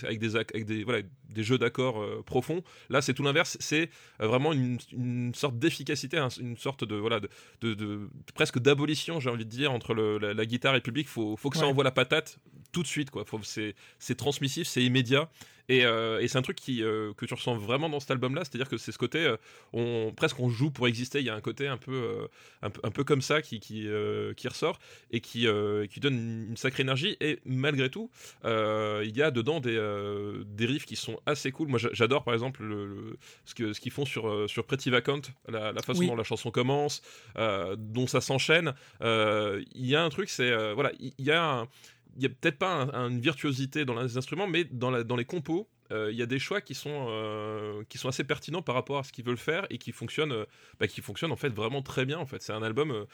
avec, 0.02 0.18
des, 0.18 0.36
avec 0.36 0.64
des, 0.64 0.84
voilà, 0.84 1.02
des 1.28 1.42
jeux 1.42 1.58
d'accords 1.58 2.00
euh, 2.00 2.22
profonds. 2.24 2.62
Là, 2.88 3.02
c'est 3.02 3.14
tout 3.14 3.22
l'inverse. 3.22 3.56
C'est 3.60 3.90
vraiment 4.18 4.52
une, 4.52 4.78
une 4.92 5.34
sorte 5.34 5.58
d'efficacité, 5.58 6.18
une 6.40 6.56
sorte 6.56 6.84
de, 6.84 6.96
voilà, 6.96 7.20
de, 7.20 7.74
de, 7.74 8.08
presque 8.34 8.58
d'abolition, 8.58 9.20
j'ai 9.20 9.30
envie 9.30 9.44
de 9.44 9.50
dire, 9.50 9.72
entre 9.72 9.94
le, 9.94 10.18
la, 10.18 10.46
guitare 10.46 10.74
et 10.74 10.78
le 10.78 10.82
public. 10.82 11.06
Il 11.06 11.10
faut, 11.10 11.36
faut 11.36 11.50
que 11.50 11.58
ça 11.58 11.66
envoie 11.66 11.84
la 11.84 11.90
patate 11.90 12.38
tout 12.72 12.82
de 12.82 12.88
suite. 12.88 13.10
C'est 13.98 14.14
transmissif, 14.16 14.66
c'est 14.66 14.82
immédiat. 14.82 15.30
Euh, 15.70 16.20
et, 16.20 16.28
c'est 16.28 16.38
un 16.38 16.42
truc 16.42 16.56
qui, 16.56 16.82
euh, 16.82 17.12
que 17.14 17.26
tu 17.26 17.34
ressens 17.34 17.56
vraiment 17.56 17.88
dans 17.88 18.00
cet 18.00 18.10
album-là, 18.10 18.42
c'est-à-dire 18.44 18.68
que 18.68 18.78
c'est 18.78 18.92
ce 18.92 18.98
côté, 18.98 19.18
euh, 19.18 19.36
on, 19.72 20.12
presque 20.16 20.40
on 20.40 20.48
joue 20.48 20.70
pour 20.70 20.88
exister, 20.88 21.20
il 21.20 21.26
y 21.26 21.30
a 21.30 21.34
un 21.34 21.40
côté 21.40 21.68
un 21.68 21.76
peu, 21.76 22.28
un, 22.62 22.70
peu 22.70 23.04
comme 23.04 23.22
ça 23.22 23.42
qui, 23.42 23.60
qui, 23.60 23.88
qui 24.36 24.48
ressort 24.48 24.78
et 25.10 25.20
qui, 25.20 25.46
qui 25.90 26.00
donne 26.00 26.48
une, 26.48 26.56
sacrée 26.56 26.82
énergie. 26.82 27.16
Et 27.20 27.38
malgré 27.44 27.90
tout, 27.90 28.10
il 28.44 29.16
y 29.16 29.22
a 29.22 29.30
dedans 29.30 29.60
des, 29.60 29.76
des 30.46 30.66
riffs 30.66 30.86
qui 30.86 30.96
sont 30.96 31.20
assez 31.26 31.52
cool. 31.52 31.68
Moi 31.68 31.78
j'adore 31.92 32.24
par 32.24 32.34
exemple 32.34 32.62
le, 32.62 33.16
ce 33.44 33.54
qu'ils 33.54 33.74
ce 33.74 33.80
qu'ils 33.80 33.92
font 33.92 34.04
sur, 34.04 34.48
sur 34.48 34.64
Pretty 34.64 34.90
Vacant, 34.90 35.20
la, 35.48 35.72
façon 35.82 36.06
dont 36.06 36.16
la 36.16 36.24
chanson 36.24 36.50
commence, 36.50 37.02
dont 37.36 38.06
ça 38.06 38.20
s'enchaîne. 38.20 38.74
Il 39.00 39.86
y 39.86 39.94
a 39.94 40.02
un 40.02 40.08
truc, 40.08 40.28
c'est, 40.30 40.72
voilà, 40.74 40.92
il 40.98 41.12
y 41.18 41.30
a 41.30 41.42
un 41.42 41.68
il 42.16 42.22
y 42.22 42.26
a 42.26 42.28
peut-être 42.28 42.58
pas 42.58 42.88
une 42.92 43.20
virtuosité 43.20 43.84
dans 43.84 44.00
les 44.00 44.16
instruments, 44.16 44.46
mais 44.46 44.64
dans, 44.64 44.90
les 44.90 45.24
compos, 45.24 45.68
euh, 45.90 46.10
il 46.12 46.18
y 46.18 46.22
a 46.22 46.26
des 46.26 46.38
choix 46.38 46.60
qui 46.60 46.74
sont, 46.74 47.06
euh, 47.08 47.82
qui 47.88 47.96
sont 47.96 48.08
assez 48.08 48.24
pertinents 48.24 48.60
par 48.60 48.74
rapport 48.74 48.98
à 48.98 49.04
ce 49.04 49.12
qu'ils 49.12 49.24
veulent 49.24 49.38
faire 49.38 49.66
et 49.70 49.78
qui 49.78 49.92
fonctionnent, 49.92 50.32
euh, 50.32 50.44
bah, 50.78 50.86
qui 50.86 51.00
fonctionnent 51.00 51.32
en 51.32 51.36
fait 51.36 51.48
vraiment 51.48 51.80
très 51.82 52.04
bien. 52.04 52.18
En 52.18 52.26
fait, 52.26 52.42
c'est 52.42 52.52
un 52.52 52.62
album, 52.62 53.06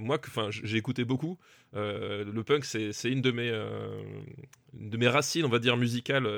moi, 0.00 0.18
que 0.18 0.30
j'ai 0.50 0.76
écouté 0.76 1.04
beaucoup. 1.04 1.38
le 1.72 2.42
punk, 2.42 2.64
c'est 2.64 3.10
une 3.10 3.20
de 3.20 3.30
mes, 3.30 5.08
racines, 5.08 5.44
on 5.44 5.50
va 5.50 5.58
dire 5.58 5.76
musicales 5.76 6.28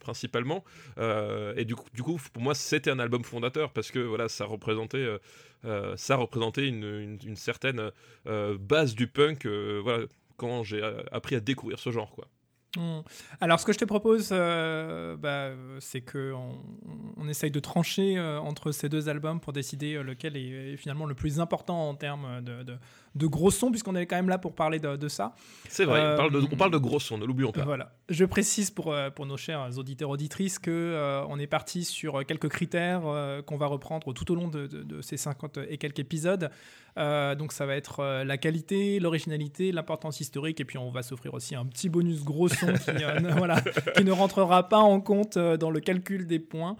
principalement. 0.00 0.64
et 0.98 1.64
du 1.64 1.74
coup, 1.74 2.20
pour 2.32 2.42
moi, 2.42 2.54
c'était 2.54 2.90
un 2.90 2.98
album 2.98 3.24
fondateur 3.24 3.72
parce 3.72 3.90
que 3.90 4.16
ça 4.28 4.44
représentait, 4.44 5.18
une, 5.64 7.36
certaine 7.36 7.90
base 8.24 8.94
du 8.94 9.08
punk. 9.08 9.46
Quand 10.36 10.62
j'ai 10.62 10.82
appris 11.10 11.36
à 11.36 11.40
découvrir 11.40 11.78
ce 11.78 11.90
genre. 11.90 12.14
Hmm. 12.76 13.00
Alors, 13.40 13.60
ce 13.60 13.66
que 13.66 13.72
je 13.72 13.78
te 13.78 13.84
propose, 13.84 14.30
euh, 14.32 15.16
bah, 15.16 15.50
c'est 15.80 16.00
que 16.00 16.32
on, 16.32 17.28
essaye 17.28 17.50
de 17.50 17.60
trancher 17.60 18.18
euh, 18.18 18.40
entre 18.40 18.72
ces 18.72 18.88
deux 18.88 19.08
albums 19.08 19.40
pour 19.40 19.52
décider 19.52 19.94
euh, 19.94 20.02
lequel 20.02 20.36
est, 20.36 20.76
finalement 20.76 21.04
le 21.06 21.14
plus 21.14 21.38
important 21.38 21.88
en 21.88 21.94
termes 21.94 22.40
de 22.42 22.78
gros 23.16 23.50
sons, 23.50 23.70
puisqu'on 23.70 23.94
est 23.94 24.06
quand 24.06 24.16
même 24.16 24.28
là 24.28 24.38
pour 24.38 24.54
parler 24.54 24.78
de, 24.78 25.08
ça. 25.08 25.34
C'est 25.68 25.84
vrai, 25.84 26.14
on, 26.14 26.16
parle 26.16 26.32
de, 26.32 26.40
on, 26.50 26.56
parle 26.56 26.70
de, 26.70 26.78
gros 26.78 27.00
sons, 27.00 27.18
ne 27.18 27.26
l'oublions 27.26 27.52
pas. 27.52 27.64
Voilà. 27.64 27.92
Je 28.08 28.24
précise 28.24 28.70
pour, 28.70 28.94
pour 29.14 29.26
nos 29.26 29.36
chers 29.36 29.78
auditeurs 29.78 30.10
auditrices 30.10 30.58
que 30.58 31.24
on 31.28 31.38
est 31.38 31.46
parti 31.46 31.84
sur 31.84 32.24
quelques 32.26 32.48
critères 32.48 33.02
qu'on 33.46 33.56
va 33.56 33.66
reprendre 33.66 34.12
tout 34.12 34.30
au 34.32 34.34
long 34.34 34.48
de, 34.48 35.00
ces 35.00 35.16
50 35.16 35.58
et 35.68 35.78
quelques 35.78 36.00
épisodes. 36.00 36.50
donc 36.96 37.52
ça 37.52 37.66
va 37.66 37.76
être 37.76 38.22
la 38.24 38.38
qualité, 38.38 38.98
l'originalité, 39.00 39.72
l'importance 39.72 40.20
historique, 40.20 40.60
et 40.60 40.64
puis 40.64 40.78
on 40.78 40.90
va 40.90 41.02
s'offrir 41.02 41.34
aussi 41.34 41.54
un 41.54 41.66
petit 41.66 41.88
bonus 41.88 42.24
gros 42.24 42.48
son 42.48 42.72
qui, 42.72 42.90
voilà, 43.36 43.60
qui 43.96 44.04
ne 44.04 44.12
rentrera 44.12 44.68
pas 44.68 44.78
en 44.78 45.00
compte 45.00 45.38
dans 45.38 45.70
le 45.70 45.80
calcul 45.80 46.26
des 46.26 46.38
points. 46.38 46.76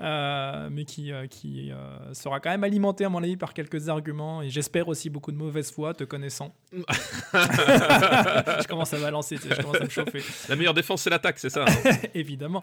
Euh, 0.00 0.68
mais 0.70 0.84
qui, 0.84 1.10
euh, 1.12 1.26
qui 1.26 1.70
euh, 1.72 2.12
sera 2.12 2.38
quand 2.40 2.50
même 2.50 2.64
alimenté 2.64 3.04
à 3.04 3.08
mon 3.08 3.22
avis 3.22 3.36
par 3.36 3.54
quelques 3.54 3.88
arguments 3.88 4.42
et 4.42 4.50
j'espère 4.50 4.88
aussi 4.88 5.08
beaucoup 5.08 5.32
de 5.32 5.38
mauvaise 5.38 5.70
foi, 5.72 5.94
te 5.94 6.04
connaissant. 6.04 6.54
je 6.72 8.66
commence 8.68 8.92
à 8.92 8.98
balancer, 8.98 9.36
je 9.36 9.54
commence 9.62 9.76
à 9.76 9.84
me 9.84 9.88
chauffer. 9.88 10.22
La 10.48 10.56
meilleure 10.56 10.74
défense, 10.74 11.02
c'est 11.02 11.10
l'attaque, 11.10 11.38
c'est 11.38 11.50
ça. 11.50 11.64
hein. 11.66 11.90
Évidemment. 12.14 12.62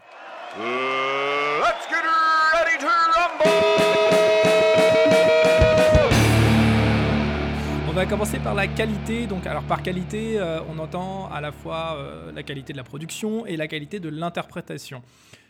Va 7.94 8.06
commencer 8.06 8.40
par 8.40 8.56
la 8.56 8.66
qualité. 8.66 9.28
Donc, 9.28 9.46
alors 9.46 9.62
par 9.62 9.80
qualité, 9.80 10.40
euh, 10.40 10.58
on 10.68 10.80
entend 10.80 11.30
à 11.30 11.40
la 11.40 11.52
fois 11.52 11.94
euh, 11.96 12.32
la 12.32 12.42
qualité 12.42 12.72
de 12.72 12.76
la 12.76 12.82
production 12.82 13.46
et 13.46 13.56
la 13.56 13.68
qualité 13.68 14.00
de 14.00 14.08
l'interprétation. 14.08 15.00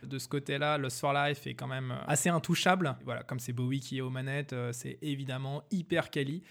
De 0.02 0.18
ce 0.18 0.28
côté-là, 0.28 0.76
Lost 0.76 1.00
for 1.00 1.14
Life 1.14 1.46
est 1.46 1.54
quand 1.54 1.66
même 1.66 1.94
assez 2.06 2.28
intouchable. 2.28 2.96
Voilà, 3.06 3.22
comme 3.22 3.38
c'est 3.38 3.54
Bowie 3.54 3.80
qui 3.80 3.96
est 3.96 4.02
aux 4.02 4.10
manettes, 4.10 4.52
euh, 4.52 4.72
c'est 4.72 4.98
évidemment 5.00 5.62
hyper 5.70 6.10
quali. 6.10 6.42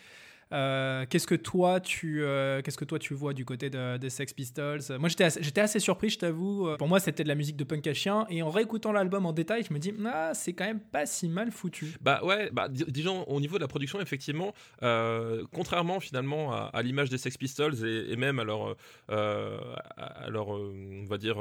Euh, 0.53 1.05
qu'est-ce 1.09 1.25
que 1.25 1.35
toi 1.35 1.79
tu 1.79 2.21
euh, 2.23 2.61
qu'est-ce 2.61 2.77
que 2.77 2.85
toi 2.85 2.99
tu 2.99 3.13
vois 3.15 3.33
du 3.33 3.43
côté 3.43 3.69
de- 3.71 3.97
des 3.97 4.09
Sex 4.11 4.33
Pistols? 4.33 4.81
Moi 4.99 5.09
j'étais 5.09 5.23
assez, 5.23 5.41
j'étais 5.41 5.61
assez 5.61 5.79
surpris, 5.79 6.09
je 6.09 6.19
t'avoue. 6.19 6.69
Pour 6.77 6.87
moi 6.87 6.99
c'était 6.99 7.23
de 7.23 7.27
la 7.27 7.35
musique 7.35 7.57
de 7.57 7.63
punk 7.63 7.87
à 7.87 7.93
chien 7.93 8.25
et 8.29 8.43
en 8.43 8.51
réécoutant 8.51 8.91
l'album 8.91 9.25
en 9.25 9.33
détail, 9.33 9.63
je 9.67 9.73
me 9.73 9.79
dis 9.79 9.93
ah 10.05 10.31
c'est 10.35 10.53
quand 10.53 10.65
même 10.65 10.79
pas 10.79 11.05
si 11.07 11.27
mal 11.27 11.51
foutu. 11.51 11.95
Bah 12.01 12.21
ouais, 12.23 12.49
bah, 12.51 12.67
di- 12.69 12.85
disons 12.87 13.23
au 13.23 13.39
niveau 13.41 13.55
de 13.57 13.61
la 13.61 13.67
production, 13.67 13.99
effectivement, 13.99 14.53
euh, 14.83 15.43
contrairement 15.53 15.99
finalement 15.99 16.53
à, 16.53 16.81
l'image 16.83 17.09
des 17.09 17.17
Sex 17.17 17.35
Pistols 17.37 17.85
et, 17.85 18.15
même 18.15 18.37
à 18.39 18.43
leur, 18.43 18.75
à 19.09 20.29
leur 20.29 20.49
on 20.49 21.05
va 21.05 21.17
dire, 21.17 21.37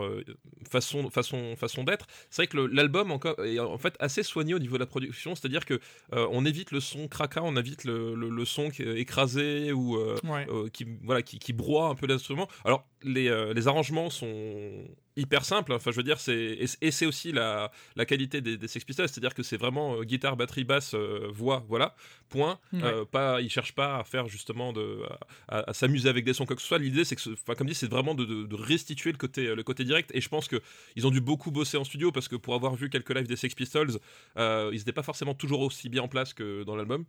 façon, 0.71 1.11
façon, 1.11 1.54
façon 1.57 1.85
d'être, 1.85 2.07
c'est 2.31 2.42
vrai 2.42 2.47
que 2.47 2.57
l'album 2.57 3.12
est 3.45 3.59
en 3.59 3.78
fait 3.78 3.95
assez 3.99 4.23
soigné 4.23 4.54
au 4.54 4.59
niveau 4.59 4.76
de 4.76 4.81
la 4.81 4.87
production, 4.87 5.35
c'est-à-dire 5.35 5.64
que 5.66 5.81
on 6.12 6.45
évite 6.47 6.71
le 6.71 6.81
son 6.81 7.09
cracra, 7.09 7.42
on 7.42 7.57
évite 7.57 7.85
le, 7.85 8.14
le- 8.14 8.31
le 8.31 8.45
son 8.45 8.71
qui 8.71 8.83
est 8.83 9.01
écrasé 9.02 9.73
ou 9.73 9.97
euh, 9.97 10.16
Ouais. 10.25 10.47
euh, 10.50 10.68
qui 10.71 10.87
voilà 11.02 11.23
qui, 11.23 11.38
qui 11.38 11.52
broie 11.52 11.88
un 11.88 11.94
peu 11.94 12.06
l'instrument. 12.06 12.49
Alors 12.64 12.87
les, 13.02 13.28
euh, 13.28 13.52
les 13.52 13.66
arrangements 13.68 14.11
sont 14.11 14.85
hyper 15.16 15.44
simples. 15.44 15.73
Enfin, 15.75 15.90
je 15.90 15.97
veux 15.97 16.02
dire, 16.04 16.21
c'est 16.21 16.56
et, 16.80 16.90
c'est 16.90 17.04
aussi 17.04 17.32
la, 17.32 17.71
la 17.97 18.06
qualité 18.06 18.40
des, 18.40 18.56
des 18.56 18.68
Sex 18.68 18.85
Pistols, 18.85 19.09
c'est-à-dire 19.09 19.35
que 19.35 19.42
c'est 19.42 19.56
vraiment 19.59 19.97
euh, 19.97 20.04
guitare, 20.04 20.37
batterie, 20.37 20.64
basse, 20.64 20.94
euh, 20.94 21.28
voix, 21.32 21.64
voilà. 21.68 21.94
Point. 22.30 22.59
Ouais. 22.73 22.80
Euh, 22.85 23.04
pas, 23.04 23.40
ils 23.42 23.50
cherchent 23.50 23.75
pas 23.75 23.99
à 23.99 24.04
faire 24.04 24.28
justement 24.28 24.73
de 24.73 25.00
à, 25.49 25.59
à- 25.59 25.71
à 25.71 25.73
s'amuser 25.75 26.09
avec 26.09 26.25
des 26.25 26.32
sons 26.32 26.47
quoi 26.47 26.54
que 26.56 26.62
ce 26.62 26.68
soit. 26.68 26.78
L'idée, 26.78 27.04
c'est 27.04 27.16
que, 27.16 27.32
enfin, 27.32 27.54
comme 27.56 27.66
dit, 27.66 27.75
c'est 27.75 27.90
vraiment 27.90 28.14
de, 28.14 28.25
de- 28.25 28.44
de 28.47 28.54
restituer 28.56 29.11
le 29.12 29.18
côté 29.18 29.54
le 29.54 29.62
côté 29.64 29.85
direct. 29.85 30.11
Et 30.14 30.21
je 30.21 30.28
pense 30.28 30.47
que 30.49 30.61
ils 30.97 31.06
ont 31.06 31.11
dû 31.11 31.21
beaucoup 31.21 31.50
bosser 31.50 31.76
en 31.76 31.85
studio 31.85 32.11
parce 32.12 32.28
que 32.28 32.37
pour 32.37 32.54
avoir 32.54 32.75
vu 32.76 32.88
quelques 32.88 33.11
lives 33.14 33.26
des 33.26 33.37
Sex 33.37 33.54
Pistols, 33.54 33.99
ils 34.37 34.71
n'étaient 34.73 34.92
pas 34.92 35.02
forcément 35.02 35.35
toujours 35.35 35.61
aussi 35.61 35.88
bien 35.88 36.02
en 36.02 36.09
place 36.09 36.32
que 36.32 36.62
dans 36.62 36.76
l'album. 36.76 37.04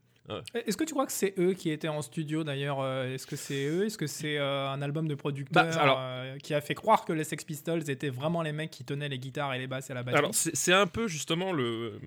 Est-ce 0.55 0.77
que 0.77 0.85
tu 0.85 0.93
crois 0.93 1.05
que 1.05 1.11
c'est 1.11 1.33
eux 1.37 1.53
qui 1.53 1.69
étaient 1.69 1.89
en 1.89 2.01
studio 2.01 2.45
d'ailleurs 2.45 2.79
euh, 2.81 3.13
Est-ce 3.13 3.27
que 3.27 3.35
c'est 3.35 3.65
eux? 3.65 3.85
Est-ce 3.85 3.97
que 3.97 4.07
c'est 4.07 4.37
euh, 4.37 4.69
un 4.69 4.81
album 4.81 5.07
de 5.07 5.15
producteur 5.15 5.63
Bah, 5.65 5.69
alors- 5.81 5.97
euh, 5.99 6.37
qui 6.37 6.53
a 6.53 6.61
fait 6.61 6.75
croire 6.75 7.03
que 7.03 7.11
les 7.11 7.25
Sex 7.25 7.43
Pistols 7.43 7.89
étaient 7.89 8.09
vraiment 8.09 8.41
les 8.41 8.53
mecs 8.53 8.71
qui 8.71 8.85
tenaient 8.85 9.09
les 9.09 9.19
guitares 9.19 9.53
et 9.53 9.59
les 9.59 9.67
basses 9.67 9.89
et 9.89 9.93
la 9.93 10.01
batterie? 10.01 10.19
Alors 10.19 10.31
c'est 10.33 10.71
un 10.73 10.87
peu 10.87 11.07
justement 11.09 11.51
le 11.51 11.99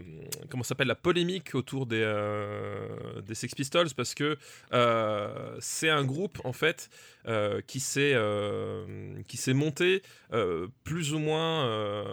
comment 0.49 0.63
s'appelle 0.63 0.89
la 0.89 0.95
polémique 0.95 1.55
autour 1.55 1.85
des 1.85 2.01
euh, 2.03 2.89
des 3.21 3.35
Sex 3.35 3.55
Pistols 3.55 3.89
parce 3.95 4.15
que 4.15 4.39
euh, 4.73 5.57
c'est 5.61 5.91
un 5.91 6.05
groupe 6.05 6.39
en 6.45 6.53
fait 6.55 6.89
euh, 7.29 7.61
qui 7.67 7.81
s'est 7.81 8.13
euh, 8.15 8.87
qui 9.29 9.37
s'est 9.37 9.53
monté 9.53 10.03
euh, 10.33 10.69
plus 10.85 11.13
ou 11.13 11.19
moins 11.19 11.67
euh, 11.67 12.05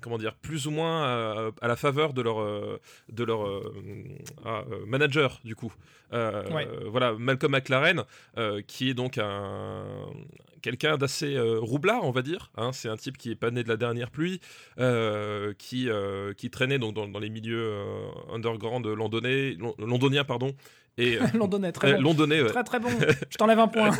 comment 0.00 0.18
dire 0.18 0.34
plus 0.34 0.66
ou 0.66 0.70
moins 0.70 1.02
à, 1.04 1.50
à 1.60 1.68
la 1.68 1.76
faveur 1.76 2.12
de 2.12 2.22
leur 2.22 2.40
euh, 2.40 2.80
de 3.12 3.24
leur 3.24 3.46
euh, 3.46 3.72
ah, 4.44 4.64
euh, 4.70 4.84
manager 4.86 5.40
du 5.44 5.54
coup 5.54 5.72
Euh, 6.12 6.42
Ouais. 6.50 6.66
voilà 6.86 7.12
Malcolm 7.12 7.52
McLaren 7.52 8.02
euh, 8.36 8.62
qui 8.66 8.90
est 8.90 8.94
donc 8.94 9.16
un 9.18 9.84
quelqu'un 10.60 10.96
d'assez 10.98 11.36
euh, 11.36 11.58
roublard 11.60 12.02
on 12.04 12.10
va 12.10 12.22
dire 12.22 12.50
hein. 12.56 12.72
c'est 12.72 12.88
un 12.88 12.96
type 12.96 13.16
qui 13.16 13.30
est 13.30 13.36
pas 13.36 13.50
né 13.52 13.62
de 13.62 13.68
la 13.68 13.76
dernière 13.76 14.10
pluie 14.10 14.40
euh, 14.78 15.54
qui, 15.56 15.88
euh, 15.88 16.34
qui 16.34 16.50
traînait 16.50 16.78
donc 16.80 16.94
dans, 16.94 17.06
dans 17.06 17.18
les 17.20 17.30
milieux 17.30 17.62
euh, 17.62 18.08
underground 18.32 18.84
londonais, 18.86 19.56
londoniens 19.78 20.24
pardon 20.24 20.52
et 21.02 21.18
euh, 21.20 21.26
Londonais, 21.34 21.72
très 21.72 21.92
euh, 21.92 21.96
bon. 21.96 22.02
londonais 22.02 22.42
ouais, 22.42 22.50
Très 22.50 22.64
très 22.64 22.78
bon. 22.80 22.88
Je 23.30 23.36
t'enlève 23.36 23.58
un 23.58 23.68
point. 23.68 23.90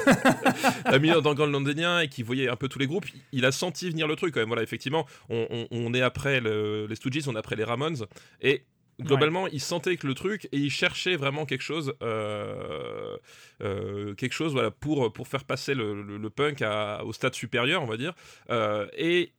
un 0.84 0.98
milieu 0.98 1.16
underground 1.16 1.52
londonien 1.52 2.00
et 2.00 2.08
qui 2.08 2.22
voyait 2.22 2.48
un 2.48 2.56
peu 2.56 2.68
tous 2.68 2.78
les 2.78 2.86
groupes 2.86 3.06
il 3.32 3.44
a 3.44 3.52
senti 3.52 3.88
venir 3.90 4.06
le 4.08 4.16
truc 4.16 4.34
quand 4.34 4.40
même 4.40 4.48
voilà 4.48 4.62
effectivement 4.62 5.06
on, 5.28 5.46
on- 5.50 5.66
on 5.70 5.94
est 5.94 6.02
après 6.02 6.40
le- 6.40 6.86
les 6.88 6.94
Stooges 6.96 7.26
on 7.28 7.34
est 7.34 7.38
après 7.38 7.56
les 7.56 7.64
Ramones 7.64 8.06
et 8.40 8.62
globalement 9.00 9.46
il 9.46 9.60
sentait 9.60 9.96
que 9.96 10.06
le 10.06 10.14
truc 10.14 10.46
et 10.52 10.58
il 10.58 10.70
cherchait 10.70 11.16
vraiment 11.16 11.46
quelque 11.46 11.62
chose 11.62 11.94
euh, 12.02 13.16
euh, 13.62 14.14
quelque 14.14 14.32
chose 14.32 14.52
voilà 14.52 14.70
pour 14.70 15.12
pour 15.12 15.26
faire 15.28 15.44
passer 15.44 15.74
le, 15.74 16.02
le- 16.02 16.18
le 16.18 16.30
punk 16.30 16.62
à- 16.62 17.02
au 17.04 17.12
stade 17.12 17.34
supérieur 17.34 17.82
on 17.82 17.86
va 17.86 17.96
dire 17.96 18.14
Euh, 18.50 18.86
et 18.96 19.32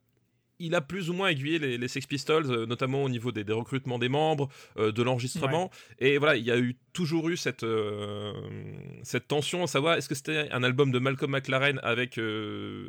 il 0.62 0.76
a 0.76 0.82
plus 0.82 1.10
ou 1.10 1.14
moins 1.14 1.30
aiguillé 1.30 1.60
les, 1.60 1.78
les 1.78 1.88
Sex 1.88 2.06
Pistols, 2.06 2.46
euh, 2.50 2.66
notamment 2.66 3.04
au 3.04 3.10
niveau 3.10 3.32
des, 3.32 3.44
des 3.44 3.54
recrutements 3.54 4.00
des 4.00 4.10
membres, 4.10 4.50
euh, 4.78 4.92
de 4.92 5.02
l'enregistrement. 5.04 5.70
Et 6.00 6.18
voilà, 6.18 6.36
il 6.38 6.46
y 6.46 6.52
a 6.52 6.58
eu 6.58 6.76
toujours 6.94 7.30
eu 7.30 7.38
cette, 7.38 7.64
euh, 7.64 8.34
cette 9.04 9.28
tension 9.28 9.64
à 9.64 9.68
savoir 9.68 9.96
est-ce 9.96 10.10
que 10.10 10.16
c'était 10.16 10.50
un 10.52 10.64
album 10.64 10.92
de 10.92 11.00
Malcolm 11.00 11.32
McLaren 11.32 11.80
avec, 11.84 12.20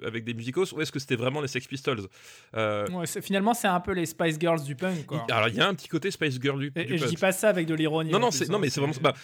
avec 0.04 0.24
des 0.24 0.34
musicos 0.34 0.72
ou 0.72 0.80
est-ce 0.80 0.92
que 0.92 0.98
c'était 0.98 1.16
vraiment 1.16 1.40
les 1.40 1.48
Sex 1.48 1.66
Pistols 1.66 2.00
Ouais, 2.54 3.06
finalement, 3.20 3.54
c'est 3.54 3.68
un 3.68 3.80
peu 3.80 3.92
les 3.92 4.06
Spice 4.06 4.38
Girls 4.40 4.62
du 4.64 4.74
punk. 4.76 5.06
Quoi. 5.06 5.24
Alors 5.30 5.48
il 5.48 5.54
y 5.56 5.60
a 5.60 5.68
un 5.68 5.74
petit 5.74 5.88
côté 5.88 6.10
Spice 6.10 6.40
Girl 6.40 6.58
du, 6.58 6.72
Et, 6.76 6.84
du 6.84 6.94
et 6.94 6.96
je 6.98 7.02
punk. 7.04 7.10
dis 7.14 7.16
pas 7.20 7.32
ça 7.32 7.48
avec 7.48 7.66
de 7.66 7.74
l'ironie. 7.74 8.10
Non, 8.10 8.18
non, 8.18 8.28
hein, 8.28 8.44
non, 8.50 8.58
mais 8.58 8.70
c'est 8.70 8.80
vraiment. 8.80 8.94
bah, 9.00 9.14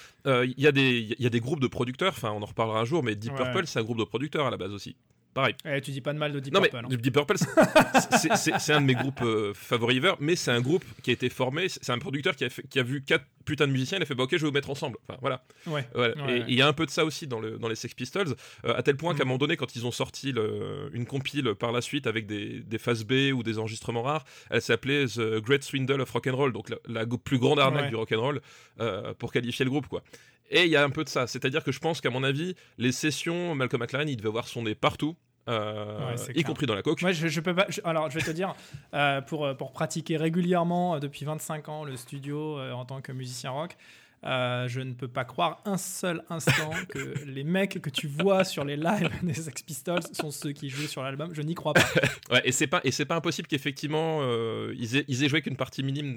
Il 0.45 0.55
y, 0.57 0.67
a 0.67 0.73
des- 0.73 1.15
il 1.19 1.23
y 1.23 1.27
a 1.27 1.31
des 1.31 1.41
groupes 1.41 1.61
de 1.61 1.67
producteurs, 1.67 2.13
enfin, 2.13 2.31
on 2.33 2.43
en 2.43 2.47
reparlera 2.47 2.81
un 2.81 2.85
jour, 2.85 3.03
mais 3.03 3.15
Deep 3.15 3.33
Ouais. 3.33 3.39
Purple, 3.45 3.67
c'est 3.67 3.79
un 3.79 3.83
groupe 3.83 3.99
de 3.99 4.05
producteurs 4.05 4.47
à 4.47 4.51
la 4.51 4.57
base 4.57 4.73
aussi. 4.73 4.97
Pareil. 5.35 5.55
Eh, 5.65 5.81
tu 5.81 5.93
dis 5.93 6.01
pas 6.01 6.13
de 6.13 6.19
mal 6.19 6.33
de 6.33 6.41
Deep 6.41 6.53
non, 6.53 6.61
Purple. 6.61 6.81
mais 6.89 6.95
hein. 6.95 6.99
Deep 7.01 7.15
Purple, 7.15 7.37
c'est- 7.39 8.73
un 8.73 8.81
de 8.81 8.87
mes 8.87 8.95
groupes 8.95 9.21
euh, 9.23 9.53
favoris 9.55 10.01
mais 10.21 10.35
c'est 10.37 10.51
un 10.51 10.61
groupe 10.61 10.85
qui 11.03 11.11
a 11.11 11.13
été 11.13 11.29
formé. 11.29 11.69
C'est 11.69 11.91
un 11.91 11.99
producteur 11.99 12.35
qui 12.35 12.45
a, 12.45 12.51
fait- 12.51 12.67
qui 12.69 12.79
a 12.79 12.83
vu 12.83 13.03
quatre 13.03 13.25
putains 13.45 13.67
de 13.67 13.73
musiciens, 13.73 13.99
il 13.99 14.03
a 14.03 14.07
fait 14.07 14.15
bah, 14.15 14.25
ok, 14.25 14.31
je 14.33 14.39
vais 14.39 14.47
vous 14.47 14.53
mettre 14.53 14.71
ensemble. 14.71 14.99
Enfin, 15.09 15.19
voilà. 15.21 15.45
Ouais. 15.67 15.87
Voilà. 15.95 16.15
Ouais, 16.25 16.37
et 16.37 16.41
ouais. 16.41 16.45
il 16.49 16.55
y 16.55 16.63
a 16.63 16.67
un 16.67 16.73
peu 16.73 16.87
de 16.87 16.91
ça 16.91 17.05
aussi 17.05 17.27
dans, 17.27 17.41
le, 17.41 17.57
dans 17.59 17.69
les 17.69 17.77
Sex 17.77 17.95
Pistols, 17.95 18.35
euh, 18.65 18.75
à 18.77 18.83
tel 18.83 18.97
point 18.97 19.15
qu'à 19.15 19.23
un 19.23 19.25
Mhm. 19.25 19.29
moment 19.29 19.39
donné, 19.39 19.57
quand 19.57 19.77
ils 19.77 19.87
ont 19.87 19.91
sorti 19.93 20.33
le- 20.33 20.91
une 20.93 21.07
compile 21.07 21.55
par 21.55 21.73
la 21.73 21.81
suite 21.81 22.07
avec 22.07 22.27
des, 22.27 22.61
des 22.61 22.79
phases 22.79 23.05
B 23.05 23.33
ou 23.35 23.43
des 23.43 23.59
enregistrements 23.59 24.03
rares, 24.03 24.25
elle 24.51 24.63
s'appelait 24.63 25.07
The 25.07 25.39
Great 25.41 25.63
Swindle 25.63 26.01
of 26.01 26.11
Rock'n'Roll, 26.11 26.53
donc 26.53 26.69
la, 26.87 27.07
plus 27.07 27.39
grande 27.39 27.59
arnaque 27.61 27.89
du 27.91 27.97
rock'n'roll, 27.97 28.41
euh, 28.81 29.15
pour 29.15 29.33
qualifier 29.33 29.65
le 29.65 29.71
groupe, 29.71 29.87
quoi. 29.89 30.03
Et 30.51 30.65
il 30.65 30.71
y 30.71 30.77
a 30.77 30.83
un 30.85 30.91
peu 30.91 31.05
de 31.05 31.09
ça, 31.09 31.27
c'est-à-dire 31.27 31.63
que 31.63 31.73
je 31.73 31.79
pense 31.79 32.01
qu'à 32.01 32.11
mon 32.11 32.25
avis, 32.25 32.55
les 32.79 32.93
sessions, 32.93 33.55
Malcolm 33.55 33.83
McLaren, 33.83 34.09
il 34.09 34.17
devait 34.17 34.29
avoir 34.29 34.49
son 34.49 34.63
nez 34.63 34.75
partout, 34.75 35.15
euh, 35.49 36.15
Ouais, 36.15 36.15
y 36.31 36.33
clair. 36.35 36.45
compris 36.47 36.67
dans 36.67 36.75
la 36.75 36.83
coque. 36.83 37.01
Moi, 37.03 37.13
je, 37.13 37.29
je 37.29 37.41
peux 37.41 37.55
pas. 37.55 37.67
je- 37.69 37.81
alors, 37.85 38.11
je 38.11 38.19
vais 38.19 38.25
te 38.25 38.31
dire, 38.31 38.55
euh, 38.95 39.21
pour, 39.21 39.47
euh, 39.47 39.55
pour 39.55 39.73
pratiquer 39.73 40.17
régulièrement 40.17 40.99
depuis 40.99 41.25
25 41.25 41.69
ans 41.69 41.85
le 41.85 41.97
studio 41.97 42.59
euh, 42.59 42.73
en 42.73 42.85
tant 42.85 43.01
que 43.01 43.13
musicien 43.13 43.51
rock, 43.51 43.77
euh, 44.25 44.67
je 44.69 44.81
ne 44.81 44.93
peux 44.95 45.09
pas 45.09 45.25
croire 45.25 45.61
un 45.65 45.77
seul 45.79 46.23
instant 46.29 46.71
que 46.89 47.15
les 47.27 47.45
mecs 47.45 47.81
que 47.81 47.91
tu 47.91 48.07
vois 48.09 48.45
sur 48.45 48.65
les 48.65 48.77
lives 48.77 49.11
des 49.23 49.35
Sex 49.35 49.63
Pistols 49.63 50.03
sont 50.13 50.31
ceux 50.31 50.53
qui 50.53 50.69
jouent 50.71 50.87
sur 50.89 51.03
l'album. 51.03 51.35
Je 51.35 51.43
n'y 51.43 51.55
crois 51.55 51.75
pas. 51.75 51.85
Ouais, 52.31 52.43
et 52.45 52.53
c'est 52.53 52.67
pas 52.67 52.81
et 52.85 52.91
c'est 52.91 53.07
pas 53.07 53.17
impossible 53.17 53.49
qu'effectivement 53.49 54.19
euh, 54.21 54.75
ils, 54.79 54.97
aient, 54.97 55.05
ils 55.09 55.25
aient 55.25 55.29
joué 55.31 55.41
qu'une 55.41 55.57
partie 55.57 55.83
minime 55.83 56.15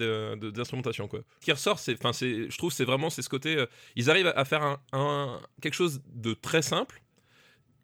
d'instrumentation 0.52 1.08
quoi. 1.08 1.22
Ce 1.40 1.46
qui 1.46 1.52
ressort, 1.54 1.80
c'est 1.80 1.94
enfin 1.94 2.12
c'est 2.12 2.50
je 2.50 2.58
trouve 2.58 2.74
c'est 2.74 2.84
vraiment 2.84 3.10
c'est 3.10 3.22
ce 3.22 3.30
côté 3.30 3.56
euh, 3.56 3.66
ils 3.96 4.10
arrivent 4.10 4.34
à 4.36 4.44
faire 4.46 4.62
un, 4.64 4.80
un- 4.92 5.40
quelque 5.62 5.74
chose 5.76 6.02
de 6.14 6.34
très 6.34 6.62
simple. 6.62 7.02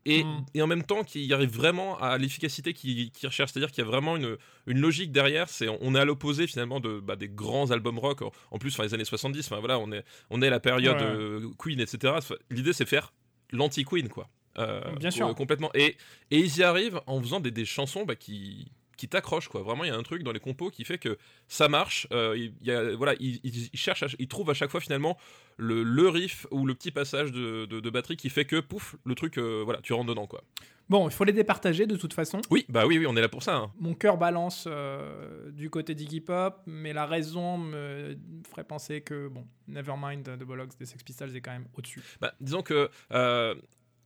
Et, 0.10 0.24
Mm. 0.24 0.46
et 0.54 0.62
en 0.62 0.68
même 0.68 0.84
temps, 0.84 1.04
qu'ils 1.04 1.32
arrivent 1.34 1.54
vraiment 1.56 2.00
à 2.00 2.18
l'efficacité 2.18 2.74
qu'ils 2.74 3.12
qu'ils 3.12 3.28
recherchent, 3.28 3.52
c'est-à-dire 3.52 3.72
qu'il 3.72 3.84
y 3.84 3.88
a 3.88 3.90
vraiment 3.90 4.16
une, 4.16 4.38
une 4.66 4.80
logique 4.80 5.12
derrière. 5.12 5.50
C'est 5.50 5.68
on 5.82 5.94
est 5.96 6.00
à 6.00 6.06
l'opposé 6.06 6.48
finalement 6.48 6.80
de 6.80 7.00
bah, 7.00 7.16
des 7.16 7.28
grands 7.28 7.72
albums 7.72 8.00
rock. 8.00 8.22
En- 8.52 8.58
plus, 8.58 8.72
enfin 8.74 8.84
les 8.84 8.94
années 8.94 9.06
70, 9.06 9.46
enfin 9.48 9.60
voilà, 9.60 9.78
on 9.80 9.92
est 9.92 10.04
on 10.30 10.42
est 10.42 10.48
à 10.48 10.52
la 10.52 10.60
période 10.60 10.96
Ouais. 10.98 11.04
euh, 11.04 11.50
Queen, 11.58 11.80
etc. 11.80 12.14
L'idée 12.50 12.74
c'est 12.74 12.86
faire 12.88 13.12
l'anti-Queen 13.52 14.08
quoi. 14.10 14.30
Euh, 14.60 14.82
Bien 14.96 15.10
euh, 15.10 15.12
sûr. 15.12 15.36
complètement. 15.36 15.70
Et, 15.76 15.98
et 16.32 16.40
ils 16.40 16.58
y 16.58 16.64
arrivent 16.64 17.00
en 17.06 17.22
faisant 17.22 17.40
des, 17.40 17.52
des 17.52 17.66
chansons 17.66 18.06
bah, 18.06 18.16
qui 18.16 18.72
qui 18.98 19.08
t'accrochent 19.08 19.48
quoi. 19.48 19.62
Vraiment, 19.62 19.84
il 19.84 19.88
y 19.88 19.92
a 19.92 19.96
un 19.96 20.04
truc 20.04 20.24
dans 20.24 20.32
les 20.34 20.40
compos 20.40 20.70
qui 20.72 20.84
fait 20.84 20.98
que 20.98 21.18
ça 21.48 21.70
marche. 21.70 22.08
Euh, 22.12 22.36
il 22.36 22.54
y 22.68 22.72
a, 22.72 22.96
voilà, 22.96 23.14
ils, 23.20 23.40
ils- 23.44 23.70
ils 23.72 23.80
cherchent, 23.80 24.04
à- 24.04 24.08
ils 24.20 24.28
trouvent 24.28 24.50
à 24.50 24.54
chaque 24.54 24.72
fois 24.72 24.82
finalement 24.82 25.18
le, 25.58 25.84
le 25.84 26.10
riff 26.10 26.46
ou 26.52 26.66
le 26.66 26.74
petit 26.76 26.92
passage 26.92 27.32
de, 27.32 27.66
de- 27.66 27.80
de 27.80 27.90
batterie 27.90 28.18
qui 28.18 28.30
fait 28.30 28.46
que 28.46 28.60
pouf, 28.60 28.96
le 29.06 29.16
truc, 29.16 29.38
euh, 29.38 29.62
voilà, 29.64 29.80
tu 29.82 29.94
rentres 29.94 30.10
dedans 30.10 30.28
quoi. 30.28 30.44
Bon, 30.90 31.10
il 31.10 31.14
faut 31.14 31.26
les 31.26 31.34
départager 31.34 31.86
de 31.86 31.98
toute 31.98 32.14
façon. 32.14 32.40
Oui, 32.50 32.66
bah 32.70 32.86
oui, 32.88 32.98
oui, 32.98 33.06
on 33.08 33.16
est 33.18 33.22
là 33.22 33.28
pour 33.28 33.44
ça. 33.44 33.56
hein. 33.58 33.72
Mon 33.78 33.94
cœur 33.94 34.18
balance 34.18 34.66
euh, 34.68 35.52
du 35.52 35.70
côté 35.70 35.94
d'Iggy 35.96 36.22
Pop, 36.22 36.62
mais 36.66 36.94
la 36.94 37.06
raison 37.06 37.58
me 37.58 38.18
ferait 38.50 38.64
penser 38.64 39.02
que, 39.02 39.28
bon, 39.28 39.46
Nevermind 39.68 40.24
de 40.38 40.46
Bollocks 40.46 40.78
des 40.80 40.86
Sex 40.86 41.04
Pistols 41.04 41.36
est 41.36 41.42
quand 41.42 41.52
même 41.52 41.68
au-dessus. 41.74 42.02
Bah, 42.22 42.34
disons 42.40 42.62
que, 42.62 42.90
euh, 43.12 43.54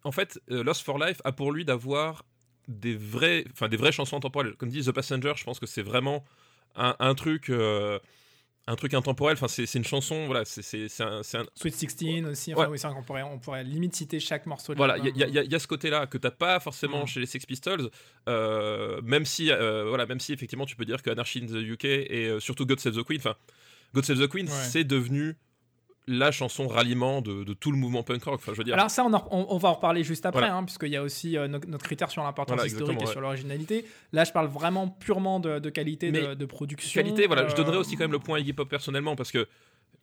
en 0.03 0.11
fait, 0.11 0.39
Lost 0.47 0.81
for 0.83 0.97
Life 0.97 1.21
a 1.23 1.31
pour 1.31 1.51
lui 1.51 1.65
d'avoir 1.65 2.25
des 2.79 2.95
vraies, 2.95 3.45
enfin 3.51 3.67
des 3.69 3.77
vraies 3.77 3.91
chansons 3.91 4.19
temporelles. 4.19 4.55
Comme 4.55 4.69
dit 4.69 4.81
The 4.83 4.91
Passenger, 4.91 5.33
je 5.35 5.43
pense 5.43 5.59
que 5.59 5.65
c'est 5.67 5.81
vraiment 5.83 6.23
un, 6.75 6.95
un 6.99 7.13
truc. 7.15 7.49
euh, 7.49 7.99
un 8.67 8.75
truc 8.75 8.93
intemporel, 8.93 9.33
enfin 9.33 9.47
c'est 9.47 9.65
une 9.73 9.83
chanson, 9.83 10.27
voilà, 10.27 10.45
c'est- 10.45 10.85
un, 11.01 11.19
un- 11.19 11.45
Sweet 11.55 11.73
16 11.73 12.25
aussi. 12.27 12.53
Enfin, 12.53 12.61
Ouais. 12.61 12.67
oui, 12.69 12.79
c'est 12.79 12.85
vrai 12.87 12.95
qu'on 12.95 13.03
pourrait, 13.03 13.23
on 13.23 13.39
pourrait 13.39 13.63
limite 13.63 13.95
citer 13.95 14.19
chaque 14.19 14.45
morceau. 14.45 14.73
de 14.73 14.77
Voilà, 14.77 14.99
il 14.99 15.05
y, 15.07 15.09
y 15.19 15.23
il 15.23 15.51
y 15.51 15.55
a 15.55 15.59
ce 15.59 15.67
côté-là 15.67 16.05
que 16.05 16.19
t'as 16.19 16.29
pas 16.31 16.59
forcément 16.59 17.03
Mm. 17.03 17.07
chez 17.07 17.19
les 17.21 17.25
Sex 17.25 17.43
Pistols, 17.47 17.89
euh, 18.29 19.01
même 19.01 19.25
si, 19.25 19.51
euh, 19.51 19.85
voilà, 19.89 20.05
même 20.05 20.19
si 20.19 20.31
effectivement 20.31 20.67
tu 20.67 20.75
peux 20.75 20.85
dire 20.85 21.01
que 21.01 21.09
Anarchy 21.09 21.39
in 21.39 21.47
the 21.47 21.55
UK 21.73 21.85
et 21.85 22.27
euh, 22.27 22.39
surtout 22.39 22.65
God 22.67 22.79
Save 22.79 22.95
the 22.95 23.03
Queen, 23.03 23.17
enfin, 23.19 23.35
God 23.95 24.05
Save 24.05 24.19
the 24.19 24.27
Queen, 24.29 24.45
Ouais. 24.47 24.53
c'est 24.53 24.83
devenu 24.83 25.35
la 26.07 26.31
chanson 26.31 26.67
ralliement 26.67 27.21
de, 27.21 27.43
de 27.43 27.53
tout 27.53 27.71
le 27.71 27.77
mouvement 27.77 28.01
punk 28.03 28.23
rock. 28.23 28.35
Enfin, 28.41 28.53
je 28.53 28.57
veux 28.57 28.63
dire, 28.63 28.73
Alors 28.73 28.89
ça, 28.89 29.05
on, 29.05 29.13
en- 29.13 29.27
on- 29.31 29.45
on 29.49 29.57
va 29.57 29.69
en 29.69 29.73
reparler 29.73 30.03
juste 30.03 30.25
après, 30.25 30.41
Voilà. 30.41 30.55
hein, 30.55 30.63
puisqu'il 30.63 30.89
y 30.89 30.95
a 30.95 31.03
aussi 31.03 31.37
euh, 31.37 31.47
no- 31.47 31.59
notre 31.67 31.85
critère 31.85 32.09
sur 32.09 32.23
l'importance 32.23 32.55
Voilà, 32.55 32.67
historique 32.67 33.01
et 33.01 33.05
sur 33.05 33.21
l'originalité. 33.21 33.85
Là, 34.11 34.23
je 34.23 34.31
parle 34.31 34.47
vraiment 34.47 34.87
purement 34.87 35.39
de, 35.39 35.59
de 35.59 35.69
qualité 35.69 36.11
de, 36.11 36.33
de 36.33 36.45
production. 36.45 37.01
qualité, 37.01 37.27
voilà, 37.27 37.47
je 37.47 37.55
donnerais 37.55 37.77
euh, 37.77 37.79
aussi 37.81 37.95
quand 37.97 38.03
même 38.05 38.11
le 38.11 38.19
point 38.19 38.37
à 38.37 38.41
Iggy 38.41 38.53
Pop 38.53 38.67
personnellement 38.67 39.15
parce 39.15 39.31
que 39.31 39.47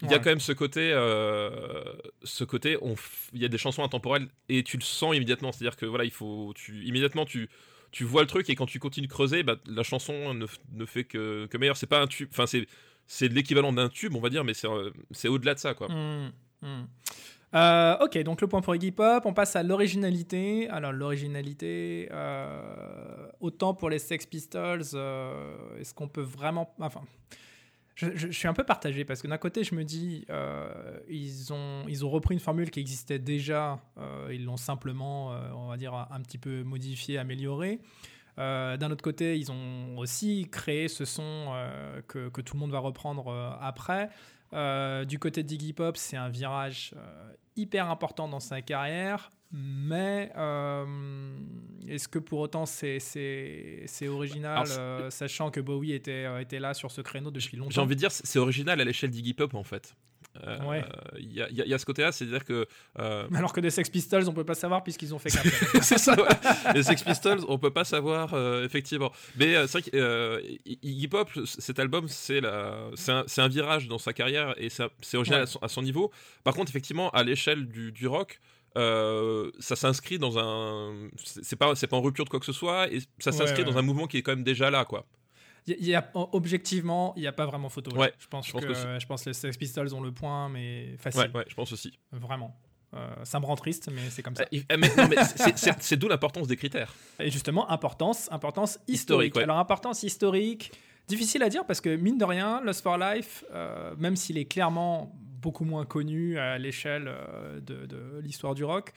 il 0.00 0.08
y 0.08 0.14
a 0.14 0.20
quand 0.20 0.30
même 0.30 0.38
ce 0.38 0.52
côté, 0.52 0.92
euh, 0.92 1.80
ce 2.22 2.44
côté, 2.44 2.76
f- 2.76 3.30
il 3.32 3.42
y 3.42 3.44
a 3.44 3.48
des 3.48 3.58
chansons 3.58 3.82
intemporelles 3.82 4.28
et 4.48 4.62
tu 4.62 4.76
le 4.76 4.82
sens 4.84 5.16
immédiatement, 5.16 5.50
c'est-à-dire 5.50 5.76
que 5.76 5.86
voilà, 5.86 6.04
il 6.04 6.12
faut, 6.12 6.52
tu, 6.54 6.84
immédiatement 6.84 7.24
tu, 7.24 7.48
tu 7.90 8.04
vois 8.04 8.20
le 8.22 8.28
truc 8.28 8.48
et 8.48 8.54
quand 8.54 8.66
tu 8.66 8.78
continues 8.78 9.08
de 9.08 9.12
creuser, 9.12 9.42
bah, 9.42 9.56
la 9.66 9.82
chanson 9.82 10.34
ne 10.34 10.86
fait 10.86 11.02
que, 11.02 11.46
que 11.46 11.56
meilleur. 11.58 11.76
C'est 11.76 11.88
pas 11.88 12.00
un 12.00 12.06
tube, 12.06 12.28
enfin 12.30 12.46
c'est, 12.46 12.68
c'est 13.08 13.26
l'équivalent 13.28 13.72
d'un 13.72 13.88
tube, 13.88 14.14
on 14.14 14.20
va 14.20 14.28
dire, 14.28 14.44
mais 14.44 14.54
c'est, 14.54 14.68
euh, 14.68 14.90
au-delà 15.28 15.54
de 15.54 15.58
ça, 15.58 15.74
quoi. 15.74 15.88
Hmm, 15.88 16.30
hmm. 16.62 16.84
Euh, 17.54 17.96
ok, 18.04 18.18
donc 18.24 18.42
le 18.42 18.46
point 18.46 18.60
pour 18.60 18.76
Iggy 18.76 18.92
Pop. 18.92 19.24
On 19.24 19.32
passe 19.32 19.56
à 19.56 19.62
l'originalité. 19.62 20.68
Alors 20.68 20.92
l'originalité, 20.92 22.06
euh, 22.12 23.26
autant 23.40 23.72
pour 23.72 23.88
les 23.88 23.98
Sex 23.98 24.26
Pistols, 24.26 24.82
est-ce 25.80 25.94
qu'on 25.94 26.08
peut 26.08 26.20
vraiment, 26.20 26.72
enfin. 26.78 27.00
Je, 27.94 28.06
je- 28.14 28.30
suis 28.30 28.46
un 28.46 28.52
peu 28.52 28.62
partagé 28.62 29.04
parce 29.04 29.20
que 29.22 29.26
d'un 29.26 29.38
côté, 29.38 29.64
je 29.64 29.74
me 29.74 29.82
dis, 29.82 30.24
ils, 31.08 31.52
ont, 31.52 31.82
ils 31.88 32.04
ont 32.04 32.10
repris 32.10 32.34
une 32.34 32.40
formule 32.40 32.70
qui 32.70 32.78
existait 32.80 33.18
déjà, 33.18 33.80
ils 34.30 34.44
l'ont 34.44 34.56
simplement, 34.58 35.30
on 35.56 35.68
va 35.68 35.76
dire, 35.78 35.94
un, 35.94 36.06
un 36.12 36.20
petit 36.20 36.38
peu 36.38 36.62
modifié, 36.62 37.16
amélioré. 37.18 37.80
Euh, 38.38 38.76
d'un 38.76 38.90
autre 38.90 39.02
côté, 39.02 39.36
ils 39.36 39.50
ont 39.50 39.98
aussi 39.98 40.48
créé 40.50 40.88
ce 40.88 41.04
son 41.04 41.22
euh, 41.52 42.00
que, 42.06 42.28
que 42.28 42.40
tout 42.40 42.54
le 42.54 42.60
monde 42.60 42.70
va 42.70 42.78
reprendre 42.78 43.28
euh, 43.28 43.50
après. 43.60 44.10
Du 45.06 45.18
côté 45.18 45.42
d'Iggy 45.42 45.74
Pop, 45.74 45.96
c'est 45.96 46.16
un 46.16 46.30
virage 46.30 46.94
hyper 47.56 47.90
important 47.90 48.28
dans 48.28 48.40
sa 48.40 48.62
carrière, 48.62 49.30
mais 49.52 50.32
est-ce 51.86 52.08
que 52.08 52.18
pour 52.18 52.38
autant 52.38 52.64
c'est, 52.64 52.98
original, 54.08 54.66
Alors, 54.70 55.12
sachant 55.12 55.50
que 55.50 55.60
Bowie 55.60 55.92
était, 55.92 56.26
était 56.40 56.60
là 56.60 56.72
sur 56.72 56.90
ce 56.90 57.02
créneau 57.02 57.30
depuis 57.30 57.58
longtemps? 57.58 57.72
J'ai 57.72 57.80
envie 57.82 57.94
de 57.94 58.00
dire, 58.00 58.10
c'est 58.10 58.26
c'est 58.26 58.38
original 58.38 58.80
à 58.80 58.84
l'échelle 58.84 59.10
d'Iggy 59.10 59.34
Pop 59.34 59.52
en 59.52 59.64
fait. 59.64 59.94
Euh, 60.46 60.58
Ouais. 60.64 60.84
Il 61.18 61.32
y, 61.32 61.42
a, 61.42 61.48
y 61.50 61.72
y 61.74 61.78
ce 61.78 61.84
côté-là, 61.84 62.12
c'est-à-dire 62.12 62.44
que 62.44 62.66
euh, 62.98 63.26
Alors 63.34 63.52
que 63.52 63.60
des 63.60 63.70
Sex 63.70 63.88
Pistols, 63.90 64.28
on 64.28 64.32
peut 64.32 64.44
pas 64.44 64.54
savoir 64.54 64.82
puisqu'ils 64.84 65.12
ont 65.14 65.18
fait 65.18 65.30
c'est 65.82 65.98
ça, 65.98 66.14
ouais. 66.14 66.28
Les 66.74 66.82
Sex 66.84 67.02
Pistols, 67.02 67.40
on 67.48 67.58
peut 67.58 67.72
pas 67.72 67.84
savoir, 67.84 68.34
euh, 68.34 68.64
effectivement. 68.64 69.10
Mais 69.36 69.56
euh, 69.56 69.66
c'est 69.66 69.80
vrai 69.80 69.90
que 69.90 70.42
Iggy 70.82 71.08
Pop, 71.08 71.30
cet 71.44 71.78
album, 71.78 72.06
c'est 72.08 72.40
la- 72.40 72.90
c'est 72.94 73.40
un, 73.40 73.48
virage 73.48 73.88
dans 73.88 73.98
sa 73.98 74.12
carrière 74.12 74.54
et 74.58 74.68
c'est 74.70 75.16
original 75.16 75.40
Ouais. 75.40 75.42
à, 75.42 75.46
son, 75.46 75.58
à 75.60 75.68
son 75.68 75.82
niveau. 75.82 76.12
Par 76.44 76.54
contre, 76.54 76.70
effectivement, 76.70 77.10
à 77.10 77.24
l'échelle 77.24 77.66
du, 77.66 77.90
du 77.92 78.06
rock, 78.06 78.38
ça 78.76 79.74
s'inscrit 79.76 80.18
dans 80.18 80.38
un. 80.38 81.08
C'est 81.16 81.56
pas, 81.56 81.74
c'est 81.74 81.86
pas 81.88 81.96
en 81.96 82.02
rupture 82.02 82.24
de 82.24 82.30
quoi 82.30 82.38
que 82.38 82.46
ce 82.46 82.52
soit 82.52 82.92
et 82.92 83.00
ça 83.18 83.32
s'inscrit 83.32 83.64
dans 83.64 83.76
un 83.78 83.82
mouvement 83.82 84.06
qui 84.06 84.18
est 84.18 84.22
quand 84.22 84.32
même 84.32 84.44
déjà 84.44 84.70
là, 84.70 84.84
quoi. 84.84 85.04
Y 85.80 85.94
a- 85.94 86.10
objectivement, 86.14 87.12
il 87.16 87.20
n'y 87.20 87.26
a 87.26 87.32
pas 87.32 87.46
vraiment 87.46 87.68
photo. 87.68 87.94
Ouais, 87.96 88.12
je 88.18 88.26
pense, 88.26 88.46
je 88.46 88.52
pense 88.52 88.64
que, 88.64 88.74
je 88.98 89.06
pense 89.06 89.24
les 89.26 89.32
Sex 89.34 89.56
Pistols 89.56 89.94
ont 89.94 90.00
le 90.00 90.12
point, 90.12 90.48
mais 90.48 90.96
facile, 90.98 91.22
Ouais, 91.22 91.30
ouais, 91.38 91.44
je 91.48 91.54
pense 91.54 91.72
aussi. 91.72 91.98
vraiment. 92.12 92.56
Euh, 92.94 93.06
ça 93.24 93.38
me 93.38 93.44
rend 93.44 93.54
triste, 93.56 93.90
mais 93.92 94.00
c'est 94.08 94.22
comme 94.22 94.34
ça. 94.34 94.44
Euh, 94.50 94.76
mais 94.78 94.88
c'est- 95.78 95.96
d'où 95.96 96.08
l'importance 96.08 96.46
des 96.48 96.56
critères. 96.56 96.94
Et 97.20 97.30
justement, 97.30 97.70
importance, 97.70 98.30
importance 98.32 98.78
historique. 98.88 98.94
Historique, 98.94 99.34
ouais. 99.36 99.42
Alors, 99.42 99.58
importance 99.58 100.02
historique, 100.04 100.72
difficile 101.06 101.42
à 101.42 101.50
dire 101.50 101.66
parce 101.66 101.82
que, 101.82 101.94
mine 101.96 102.16
de 102.16 102.24
rien, 102.24 102.62
Lost 102.62 102.82
for 102.82 102.96
Life, 102.96 103.44
euh, 103.52 103.94
même 103.98 104.16
s'il 104.16 104.38
est 104.38 104.46
clairement 104.46 105.12
beaucoup 105.14 105.64
moins 105.66 105.84
connu 105.84 106.38
à 106.38 106.56
l'échelle 106.56 107.08
euh, 107.08 107.60
de, 107.60 107.84
de 107.84 108.20
l'histoire 108.22 108.54
du 108.54 108.64
rock 108.64 108.92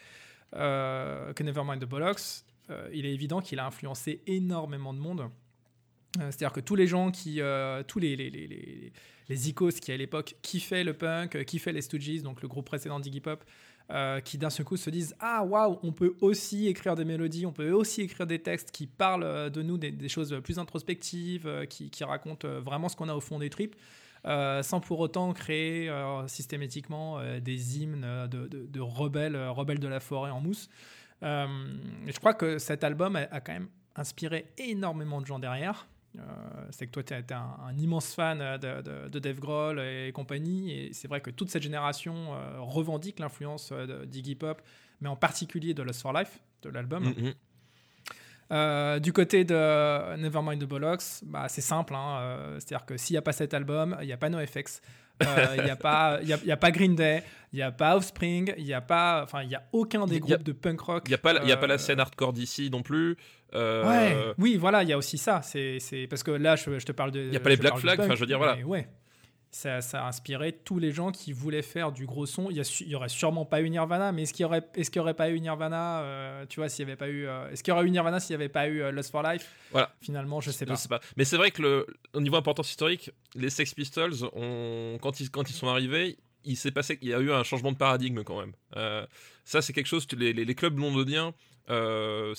euh, 0.55 1.33
que 1.33 1.43
Nevermind 1.43 1.81
the 1.81 1.85
Bollocks, 1.85 2.43
euh, 2.69 2.89
il 2.93 3.05
est 3.05 3.13
évident 3.13 3.41
qu'il 3.41 3.59
a 3.59 3.65
influencé 3.65 4.21
énormément 4.27 4.93
de 4.93 4.99
monde. 4.99 5.29
Euh, 6.19 6.27
C'est-à-dire 6.29 6.51
que 6.51 6.59
tous 6.59 6.75
les 6.75 6.87
gens 6.87 7.11
qui, 7.11 7.41
euh, 7.41 7.83
tous 7.83 7.99
les, 7.99 8.15
les, 8.15 8.29
les, 8.29 8.47
les, 8.47 8.93
les 9.29 9.49
icos 9.49 9.79
qui 9.79 9.91
à 9.91 9.97
l'époque 9.97 10.35
kiffaient 10.41 10.83
le 10.83 10.93
punk, 10.93 11.35
euh, 11.35 11.43
kiffaient 11.43 11.71
les 11.71 11.81
Stooges, 11.81 12.21
donc 12.21 12.41
le 12.41 12.47
groupe 12.47 12.65
précédent 12.65 12.99
d'Iggy 12.99 13.21
Pop, 13.21 13.43
qui 14.23 14.37
d'un 14.37 14.49
seul 14.49 14.65
coup 14.65 14.77
se 14.77 14.89
disent 14.89 15.13
Ah 15.19 15.43
waouh, 15.43 15.77
on 15.83 15.91
peut 15.91 16.15
aussi 16.21 16.67
écrire 16.67 16.95
des 16.95 17.03
mélodies, 17.03 17.45
on 17.45 17.51
peut 17.51 17.71
aussi 17.71 18.01
écrire 18.01 18.25
des 18.25 18.39
textes 18.39 18.71
qui 18.71 18.87
parlent 18.87 19.49
de 19.51 19.61
nous, 19.61 19.77
des, 19.77 20.07
choses 20.07 20.39
plus 20.41 20.59
introspectives, 20.59 21.67
qui, 21.69 21.89
qui 21.89 22.05
racontent 22.05 22.47
vraiment 22.61 22.87
ce 22.87 22.95
qu'on 22.95 23.09
a 23.09 23.13
au 23.13 23.19
fond 23.19 23.37
des 23.37 23.49
tripes, 23.49 23.75
sans 24.23 24.79
pour 24.79 25.01
autant 25.01 25.33
créer 25.33 25.91
systématiquement 26.27 27.19
des 27.41 27.79
hymnes 27.79 28.29
de, 28.31 28.47
de- 28.47 28.79
rebelles, 28.79 29.35
rebelles 29.49 29.79
de 29.79 29.89
la 29.89 29.99
forêt 29.99 30.31
en 30.31 30.39
mousse. 30.39 30.69
Je 31.21 32.17
crois 32.17 32.33
que 32.33 32.59
cet 32.59 32.85
album 32.85 33.17
a, 33.17 33.27
a 33.29 33.41
quand 33.41 33.51
même 33.51 33.67
inspiré 33.97 34.45
énormément 34.57 35.19
de 35.19 35.25
gens 35.25 35.39
derrière. 35.39 35.85
Euh, 36.19 36.21
c'est 36.71 36.87
que 36.87 36.91
toi, 36.91 37.03
tu 37.03 37.13
es 37.13 37.33
un, 37.33 37.55
un 37.65 37.77
immense 37.77 38.13
fan 38.13 38.41
euh, 38.41 38.57
de, 38.57 38.81
de, 38.81 39.07
de 39.09 39.19
Dave 39.19 39.39
Grohl 39.39 39.79
et 39.79 40.11
compagnie, 40.13 40.71
et 40.71 40.93
c'est 40.93 41.07
vrai 41.07 41.21
que 41.21 41.29
toute 41.29 41.49
cette 41.49 41.63
génération 41.63 42.33
euh, 42.33 42.59
revendique 42.59 43.19
l'influence 43.19 43.71
d'Iggy 44.07 44.35
Pop, 44.35 44.61
mais 44.99 45.07
en 45.07 45.15
particulier 45.15 45.73
de 45.73 45.83
Lost 45.83 46.01
for 46.01 46.11
Life, 46.13 46.39
de 46.63 46.69
l'album. 46.69 47.05
Mhm. 47.05 47.33
Euh, 48.51 48.99
du 48.99 49.13
côté 49.13 49.45
de 49.45 50.15
Nevermind 50.17 50.61
the 50.61 50.67
Bollocks, 50.67 51.23
bah, 51.23 51.47
c'est 51.47 51.61
simple. 51.61 51.95
hein, 51.95 52.19
euh, 52.19 52.59
C'est-à-dire 52.59 52.85
que 52.85 52.97
s'il 52.97 53.13
n'y 53.13 53.17
a 53.17 53.21
pas 53.21 53.31
cet 53.31 53.53
album, 53.53 53.95
il 54.01 54.07
n'y 54.07 54.11
a 54.11 54.17
pas 54.17 54.29
NoFX. 54.29 54.81
Euh, 55.25 55.55
Il 55.57 55.63
n'y 55.63 55.69
a, 55.69 55.75
pas- 55.75 56.19
y 56.23 56.33
a, 56.33 56.37
y 56.45 56.51
a 56.51 56.57
pas 56.57 56.71
Green 56.71 56.95
Day, 56.95 57.23
il 57.53 57.57
n'y 57.57 57.61
a 57.63 57.71
pas 57.71 57.95
Offspring, 57.97 58.53
il 58.57 58.63
n'y 58.63 58.73
a 58.73 58.81
pas, 58.81 59.21
enfin, 59.23 59.43
il 59.43 59.49
y 59.49 59.55
a 59.55 59.63
aucun 59.71 60.05
des 60.05 60.17
a- 60.17 60.19
groupes 60.19 60.43
de 60.43 60.51
punk 60.51 60.79
rock. 60.81 61.03
Il 61.05 61.09
n'y 61.09 61.15
a, 61.15 61.17
pas 61.17 61.33
y 61.45 61.51
a 61.51 61.57
pas 61.57 61.67
la 61.67 61.75
euh, 61.75 61.77
scène 61.77 61.99
hardcore 61.99 62.33
d'ici 62.33 62.69
non 62.71 62.81
plus. 62.81 63.17
Euh, 63.53 63.87
Ouais, 63.87 64.33
oui, 64.37 64.55
voilà, 64.57 64.83
il 64.83 64.89
y 64.89 64.93
a 64.93 64.97
aussi 64.97 65.17
ça. 65.17 65.41
C'est, 65.43 65.79
parce 66.09 66.23
que 66.23 66.31
là, 66.31 66.55
je, 66.55 66.79
je 66.79 66.85
te 66.85 66.91
parle 66.91 67.11
de. 67.11 67.19
Il 67.19 67.33
y 67.33 67.37
a 67.37 67.39
pas 67.39 67.49
les 67.49 67.57
Black 67.57 67.71
parle 67.71 67.81
du 67.81 67.85
Flag, 67.87 67.97
punk, 67.97 68.05
enfin, 68.05 68.15
je 68.15 68.19
veux 68.21 68.25
dire, 68.27 68.37
voilà. 68.37 68.57
Ouais. 68.65 68.87
Ça, 69.53 69.81
ça 69.81 70.05
a 70.05 70.07
inspiré 70.07 70.53
tous 70.53 70.79
les 70.79 70.93
gens 70.93 71.11
qui 71.11 71.33
voulaient 71.33 71.61
faire 71.61 71.91
du 71.91 72.05
gros 72.05 72.25
son. 72.25 72.49
Il 72.49 72.55
y, 72.55 72.61
a 72.61 72.63
su- 72.63 72.85
il 72.85 72.89
y 72.89 72.95
aurait 72.95 73.09
sûrement 73.09 73.43
pas 73.45 73.59
eu 73.61 73.69
Nirvana, 73.69 74.13
mais 74.13 74.21
est-ce 74.23 74.31
qu'il 74.33 74.43
y 74.43 74.45
aurait, 74.45 74.65
est-ce 74.75 74.89
qu'il 74.89 74.99
y 74.99 75.01
aurait 75.01 75.13
pas 75.13 75.29
eu 75.29 75.41
Nirvana 75.41 76.03
euh, 76.03 76.45
Tu 76.47 76.61
vois, 76.61 76.69
s'il 76.69 76.85
y 76.85 76.87
avait 76.87 76.95
pas 76.95 77.09
eu, 77.09 77.27
euh, 77.27 77.49
est-ce 77.51 77.61
qu'il 77.61 77.73
y 77.73 77.75
aurait 77.75 77.85
eu 77.85 77.91
Nirvana 77.91 78.21
s'il 78.21 78.33
n'y 78.37 78.41
avait 78.41 78.49
pas 78.49 78.69
eu 78.69 78.81
euh, 78.81 78.91
Lost 78.91 79.11
for 79.11 79.23
Life? 79.23 79.49
Voilà. 79.71 79.93
Finalement, 79.99 80.39
je 80.39 80.51
sais 80.51 80.63
Je 80.65 80.69
pas. 80.69 80.77
sais 80.77 80.87
pas. 80.87 81.01
Mais 81.17 81.25
c'est 81.25 81.35
vrai 81.35 81.51
que 81.51 81.61
le, 81.61 81.85
au 82.13 82.21
niveau 82.21 82.37
importance 82.37 82.69
historique, 82.69 83.11
les 83.35 83.49
Sex 83.49 83.73
Pistols, 83.73 84.13
ont, 84.31 84.97
quand, 85.01 85.19
ils, 85.19 85.29
quand 85.29 85.49
ils 85.49 85.53
sont 85.53 85.67
arrivés, 85.67 86.17
il 86.45 86.55
s'est 86.55 86.71
passé 86.71 86.97
qu'il 86.97 87.09
y 87.09 87.13
a 87.13 87.19
eu 87.19 87.33
un 87.33 87.43
changement 87.43 87.73
de 87.73 87.77
paradigme 87.77 88.23
quand 88.23 88.39
même. 88.39 88.53
Euh, 88.77 89.05
ça, 89.43 89.61
c'est 89.61 89.73
quelque 89.73 89.87
chose, 89.87 90.05
que 90.05 90.15
les, 90.15 90.31
les- 90.31 90.45
les 90.45 90.55
clubs 90.55 90.79
londoniens, 90.79 91.33
euh, 91.69 92.33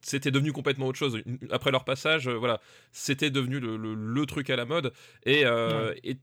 c'était 0.00 0.30
devenu 0.30 0.50
complètement 0.52 0.86
autre 0.86 0.98
chose. 0.98 1.20
Après 1.50 1.70
leur 1.70 1.84
passage, 1.84 2.26
euh, 2.26 2.34
voilà, 2.38 2.58
c'était 2.90 3.30
devenu 3.30 3.60
le, 3.60 3.76
le- 3.76 3.94
le 3.94 4.26
truc 4.26 4.48
à 4.48 4.56
la 4.56 4.64
mode. 4.64 4.92
Et, 5.26 5.42
et 6.04 6.16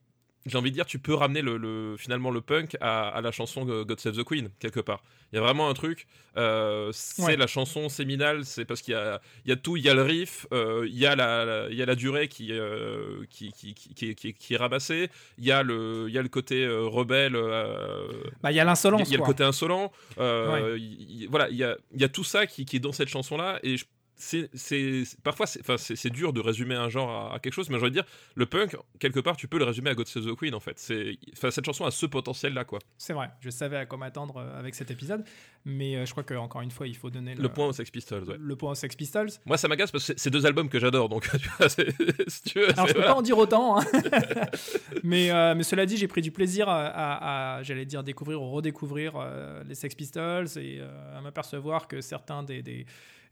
j'ai 0.46 0.58
envie 0.58 0.72
de 0.72 0.76
dire, 0.76 0.86
tu 0.86 0.98
peux 1.00 1.14
ramener 1.14 1.42
le, 1.42 1.58
le- 1.58 1.96
finalement 1.98 2.32
le 2.32 2.42
punk 2.42 2.76
à, 2.82 3.10
à 3.10 3.22
la 3.22 3.32
chanson 3.32 3.64
God 3.66 4.00
Save 4.00 4.18
the 4.18 4.24
Queen, 4.24 4.50
quelque 4.60 4.80
part. 4.80 5.04
Il 5.32 5.36
y 5.38 5.40
a 5.40 5.42
vraiment 5.42 5.70
un 5.70 5.74
truc, 5.74 6.08
euh, 6.36 6.90
c'est 6.94 7.22
Ouais. 7.24 7.38
la 7.38 7.48
chanson 7.48 7.88
séminale, 7.90 8.44
c'est 8.44 8.66
parce 8.66 8.82
qu'il 8.82 8.94
y 8.94 8.98
a, 8.98 9.22
il 9.46 9.50
y 9.50 9.52
a 9.54 9.56
tout, 9.56 9.78
il 9.78 9.84
y 9.84 9.90
a 9.90 9.94
le 9.94 10.02
riff, 10.02 10.46
euh, 10.52 10.86
il 10.90 10.98
y, 10.98 11.06
a 11.06 11.16
la- 11.16 11.46
la- 11.46 11.70
il 11.70 11.76
y 11.78 11.82
a 11.82 11.86
la 11.86 11.96
durée 11.96 12.28
qui, 12.28 12.52
euh, 12.52 13.24
qui, 13.30 13.52
qui, 13.54 13.74
qui, 13.76 14.16
qui 14.34 14.54
est- 14.54 14.58
ramassée, 14.58 15.10
il 15.38 15.46
y 15.46 15.52
a 15.52 15.64
le, 15.64 16.06
il 16.10 16.14
y 16.14 16.18
a 16.18 16.22
le 16.22 16.28
côté 16.28 16.66
euh, 16.66 16.82
rebelle, 16.82 17.36
euh, 17.36 18.08
Bah, 18.42 18.52
il 18.52 18.56
y 18.56 18.60
a 18.60 18.66
l'insolence. 18.66 19.08
il 19.08 19.12
y 19.12 19.16
a 19.16 19.20
le 19.20 19.24
côté 19.24 19.44
insolent, 19.44 19.92
euh, 20.20 20.76
il- 20.78 21.22
il- 21.24 21.28
voilà, 21.30 21.50
il 21.50 21.56
y 21.56 21.64
a, 21.64 21.78
il 21.94 22.02
y 22.02 22.04
a 22.04 22.10
tout 22.10 22.24
ça 22.26 22.46
qui, 22.46 22.66
qui 22.66 22.76
est 22.76 22.80
dans 22.80 22.92
cette 22.92 23.10
chanson-là, 23.10 23.60
et 23.64 23.78
je- 23.78 23.86
c'est, 24.22 25.04
parfois 25.24 25.48
c'est, 25.48 26.10
dur 26.10 26.32
de 26.34 26.40
résumer 26.42 26.76
un 26.76 26.90
genre 26.90 27.10
à, 27.10 27.36
à 27.36 27.40
quelque 27.40 27.54
chose, 27.54 27.70
mais 27.70 27.80
je 27.80 27.84
veux 27.84 27.90
dire, 27.90 28.04
le 28.36 28.46
punk, 28.46 28.76
quelque 29.00 29.20
part, 29.20 29.36
tu 29.36 29.48
peux 29.48 29.58
le 29.58 29.66
résumer 29.66 29.90
à 29.90 29.96
God 29.96 30.08
Save 30.08 30.26
the 30.26 30.36
Queen, 30.36 30.54
en 30.54 30.60
fait. 30.60 30.78
C'est, 30.78 31.18
cette 31.50 31.66
chanson 31.66 31.86
a 31.86 31.92
ce 31.92 32.06
potentiel-là, 32.06 32.64
quoi. 32.64 32.80
C'est 32.98 33.14
vrai. 33.14 33.30
Je 33.40 33.50
savais 33.50 33.78
à 33.78 33.86
quoi 33.86 33.98
m'attendre 33.98 34.38
euh, 34.38 34.60
avec 34.60 34.76
cet 34.76 34.92
épisode, 34.92 35.24
mais 35.66 35.96
euh, 35.96 36.06
je 36.06 36.12
crois 36.12 36.24
que 36.24 36.34
encore 36.36 36.62
une 36.62 36.72
fois, 36.72 36.88
il 36.88 36.96
faut 36.96 37.10
donner 37.10 37.34
le, 37.36 37.42
Le 37.42 37.50
point 37.50 37.68
aux 37.68 37.74
Sex 37.74 37.90
Pistols, 37.90 38.24
ouais. 38.24 38.36
le 38.40 38.56
point 38.56 38.72
aux 38.72 38.76
Sex 38.76 38.96
Pistols. 38.96 39.30
Moi, 39.46 39.58
ça 39.58 39.68
m'agace 39.68 39.92
parce 39.92 40.08
que 40.08 40.14
c'est, 40.16 40.30
deux 40.30 40.46
albums 40.46 40.70
que 40.70 40.80
j'adore, 40.80 41.10
donc, 41.10 41.28
tu 41.42 41.50
vois, 41.58 41.68
c'est- 41.70 41.90
si 42.30 42.44
tu 42.44 42.60
veux, 42.60 42.70
Alors, 42.72 42.88
je 42.88 42.94
peux 42.94 43.02
pas 43.02 43.16
en 43.16 43.22
dire 43.22 43.38
autant, 43.38 43.80
hein. 43.80 43.86
mais, 45.04 45.32
euh, 45.32 45.56
mais 45.56 45.64
cela 45.64 45.86
dit, 45.86 45.98
j'ai 45.98 46.08
pris 46.08 46.22
du 46.22 46.32
plaisir 46.32 46.70
à, 46.70 46.86
à- 46.86 47.56
à, 47.58 47.64
j'allais 47.64 47.86
dire, 47.86 48.04
découvrir 48.04 48.42
ou 48.42 48.52
redécouvrir 48.52 49.14
euh, 49.16 49.64
les 49.66 49.76
Sex 49.76 49.96
Pistols 49.96 50.48
et 50.58 50.82
à 51.16 51.22
m'apercevoir 51.22 51.88
que 51.88 52.02
certains 52.02 52.44
des, 52.44 52.62
des, 52.62 52.86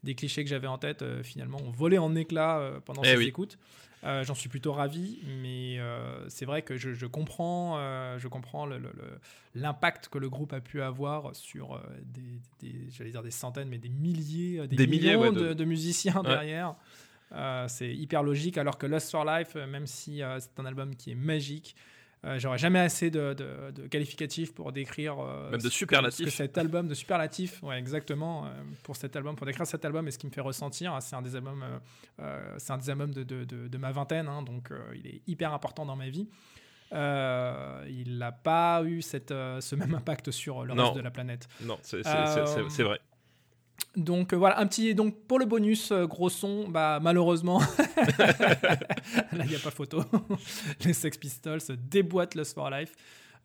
des 0.04 0.16
clichés 0.16 0.44
que 0.44 0.50
j'avais 0.50 0.68
en 0.68 0.78
tête, 0.78 1.02
euh, 1.02 1.24
finalement, 1.24 1.58
ont 1.58 1.72
volé 1.72 1.98
en 1.98 2.16
éclats 2.16 2.60
euh, 2.60 2.80
pendant 2.80 3.04
Eh 3.04 3.08
ces 3.08 3.18
oui. 3.18 3.26
écoutes. 3.28 3.58
Euh, 4.06 4.24
J'en 4.24 4.34
suis 4.34 4.48
plutôt 4.48 4.72
ravi, 4.72 5.20
mais 5.42 5.78
c'est 6.30 6.46
vrai 6.46 6.62
que 6.62 6.78
je, 6.78 6.94
je 6.94 7.06
comprends, 7.06 7.78
je 8.18 8.28
comprends 8.30 8.66
l'impact 9.56 10.08
que 10.08 10.18
le 10.18 10.30
groupe 10.30 10.54
a 10.54 10.62
pu 10.62 10.82
avoir 10.82 11.36
sur 11.36 11.82
des, 12.04 12.40
des- 12.62 12.90
j'allais 12.92 13.12
dire 13.12 13.24
des 13.24 13.32
centaines, 13.32 13.68
mais 13.68 13.78
des 13.78 13.90
milliers, 13.90 14.68
des, 14.68 14.76
Des 14.78 14.88
milliers, 14.88 15.18
millions 15.18 15.22
ouais, 15.22 15.32
de, 15.34 15.48
de- 15.50 15.54
de 15.54 15.66
musiciens 15.66 16.22
Ouais. 16.24 16.30
derrière. 16.30 16.76
Euh, 17.34 17.68
c'est 17.68 17.94
hyper 17.94 18.24
logique, 18.24 18.58
alors 18.58 18.78
que 18.78 18.88
Lost 18.88 19.12
for 19.12 19.26
Life, 19.26 19.56
même 19.56 19.86
si 19.86 20.24
euh, 20.24 20.40
c'est 20.40 20.58
un 20.60 20.66
album 20.66 20.96
qui 20.96 21.12
est 21.12 21.16
magique, 21.16 21.76
j'aurais 22.38 22.58
jamais 22.58 22.80
assez 22.80 23.10
de, 23.10 23.34
de- 23.34 23.72
de 23.72 23.88
qualificatifs 23.88 24.54
pour 24.54 24.72
décrire 24.72 25.20
euh, 25.20 25.52
Même 25.52 25.60
de 25.60 25.64
ce 25.64 25.68
que- 25.70 25.74
superlatifs. 25.74 26.20
ce 26.20 26.24
que 26.26 26.30
cet 26.30 26.58
album 26.58 26.88
de 26.88 26.94
superlatifs, 26.94 27.62
ouais, 27.64 27.78
exactement, 27.80 28.46
euh, 28.46 28.50
pour 28.84 28.96
cet 28.96 29.16
album, 29.16 29.36
pour 29.36 29.46
décrire 29.46 29.66
cet 29.66 29.86
album 29.86 30.08
et 30.08 30.12
ce 30.12 30.18
qui 30.18 30.28
me 30.28 30.32
fait 30.32 30.42
ressentir. 30.42 30.94
hein, 30.94 31.02
c'est 31.02 31.16
un 31.16 31.22
des 31.22 31.36
albums, 31.36 31.64
euh, 31.64 31.80
euh, 32.22 32.56
c'est 32.58 32.74
un 32.74 32.78
des 32.78 32.90
albums 32.90 33.14
de, 33.14 33.78
ma 33.78 33.92
vingtaine, 33.92 34.28
hein, 34.28 34.42
donc 34.44 34.72
euh, 34.72 34.80
il 34.96 35.08
est 35.08 35.22
hyper 35.28 35.54
important 35.54 35.86
dans 35.86 35.96
ma 35.96 36.10
vie. 36.10 36.28
Euh, 36.92 37.86
il 37.88 38.18
n'a 38.18 38.32
pas 38.32 38.82
eu 38.84 39.02
cette, 39.02 39.32
euh, 39.32 39.62
ce 39.62 39.76
même 39.76 39.94
impact 39.96 40.32
sur 40.32 40.66
le 40.66 40.74
Non. 40.74 40.86
reste 40.86 40.96
de 40.98 41.02
la 41.02 41.12
planète. 41.12 41.48
Non, 41.62 41.76
Euh, 41.94 42.66
c'est 42.70 42.84
vrai. 42.84 43.00
Donc 43.96 44.34
euh, 44.34 44.36
voilà, 44.36 44.60
un 44.60 44.68
petit 44.68 44.94
donc 44.94 45.16
pour 45.28 45.40
le 45.40 45.46
bonus 45.46 45.92
euh, 45.92 46.06
gros 46.06 46.30
son, 46.30 46.70
bah 46.70 47.00
malheureusement 47.02 47.60
là 48.20 49.44
il 49.44 49.50
n'y 49.50 49.56
a 49.56 49.60
pas 49.60 49.72
photo. 49.72 50.04
Les 50.86 50.94
Sex 50.94 51.18
Pistols 51.18 51.62
déboîtent 51.78 52.36
Lost 52.36 52.54
for 52.54 52.70
Life. 52.70 52.94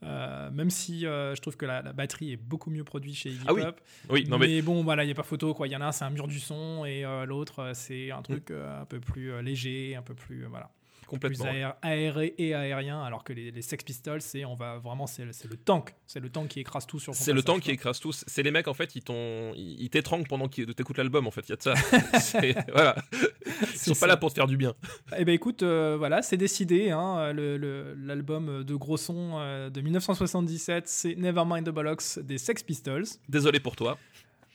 Euh, 0.02 0.50
même 0.50 0.68
si 0.68 1.00
je 1.02 1.40
trouve 1.40 1.56
que 1.56 1.64
la, 1.64 1.80
la 1.80 1.94
batterie 1.94 2.32
est 2.32 2.36
beaucoup 2.36 2.68
mieux 2.68 2.84
produite 2.84 3.14
chez 3.14 3.30
Iggy 3.30 3.44
Ah 3.46 3.54
oui, 3.54 3.62
Pop. 3.62 3.80
Oui, 4.10 4.26
non 4.28 4.38
mais 4.38 4.48
mais, 4.48 4.62
bon, 4.62 4.82
voilà, 4.82 5.02
il 5.02 5.06
n'y 5.06 5.12
a 5.12 5.14
pas 5.14 5.22
photo. 5.22 5.54
quoi. 5.54 5.66
Il 5.66 5.72
y 5.72 5.76
en 5.76 5.80
a 5.80 5.86
un, 5.86 5.92
c'est 5.92 6.04
un 6.04 6.10
mur 6.10 6.28
du 6.28 6.40
son, 6.40 6.84
et 6.84 7.04
l'autre, 7.26 7.70
c'est 7.74 8.10
un 8.10 8.20
truc 8.20 8.50
un 8.50 8.84
peu 8.84 9.00
plus 9.00 9.40
léger, 9.40 9.96
un 9.96 10.02
peu 10.02 10.14
plus, 10.14 10.44
voilà, 10.44 10.70
plus 10.82 10.83
complètement. 11.06 11.46
aé- 11.46 11.72
aéré 11.82 12.34
et 12.38 12.54
aérien. 12.54 13.02
Alors 13.02 13.24
que 13.24 13.32
les, 13.32 13.50
les 13.50 13.62
Sex 13.62 13.82
Pistols, 13.84 14.20
c'est 14.20 14.44
on 14.44 14.54
va 14.54 14.78
vraiment, 14.78 15.06
c'est 15.06 15.24
le- 15.24 15.56
tank, 15.56 15.94
c'est 16.06 16.20
le 16.20 16.28
tank 16.30 16.48
qui 16.48 16.60
écrase 16.60 16.86
tout 16.86 16.98
sur. 17.00 17.14
son 17.14 17.22
C'est 17.24 17.32
le 17.32 17.42
temps 17.42 17.58
qui 17.58 17.70
écrase 17.70 18.00
tout. 18.00 18.12
C'est 18.12 18.42
les 18.42 18.50
mecs 18.50 18.68
en 18.68 18.74
fait, 18.74 18.94
ils 18.96 19.02
t'ont, 19.02 19.52
ils 19.56 19.88
t'étranglent 19.90 20.26
pendant 20.28 20.48
que 20.48 20.62
t'écoutes 20.72 20.98
l'album 20.98 21.26
en 21.26 21.30
fait. 21.30 21.42
Il 21.48 21.50
y 21.50 21.52
a 21.52 21.56
de 21.56 21.62
ça. 21.62 21.74
Voilà, 22.72 22.96
ils 23.72 23.78
sont 23.78 23.94
ça. 23.94 24.00
pas 24.00 24.06
là 24.06 24.16
pour 24.16 24.30
te 24.30 24.34
faire 24.34 24.46
du 24.46 24.56
bien. 24.56 24.74
Eh 25.16 25.24
ben 25.24 25.32
écoute, 25.32 25.62
euh, 25.62 25.96
voilà, 25.98 26.22
c'est 26.22 26.36
décidé. 26.36 26.90
hein, 26.90 27.32
le- 27.32 27.56
le- 27.56 27.94
L'album 27.94 28.64
de 28.64 28.74
gros 28.74 28.96
son 28.96 29.32
euh, 29.38 29.70
de 29.70 29.80
1977, 29.80 30.88
c'est 30.88 31.14
Nevermind 31.16 31.64
the 31.66 31.70
Bollocks 31.70 32.18
des 32.22 32.38
Sex 32.38 32.62
Pistols. 32.62 33.04
Désolé 33.28 33.60
pour 33.60 33.76
toi. 33.76 33.98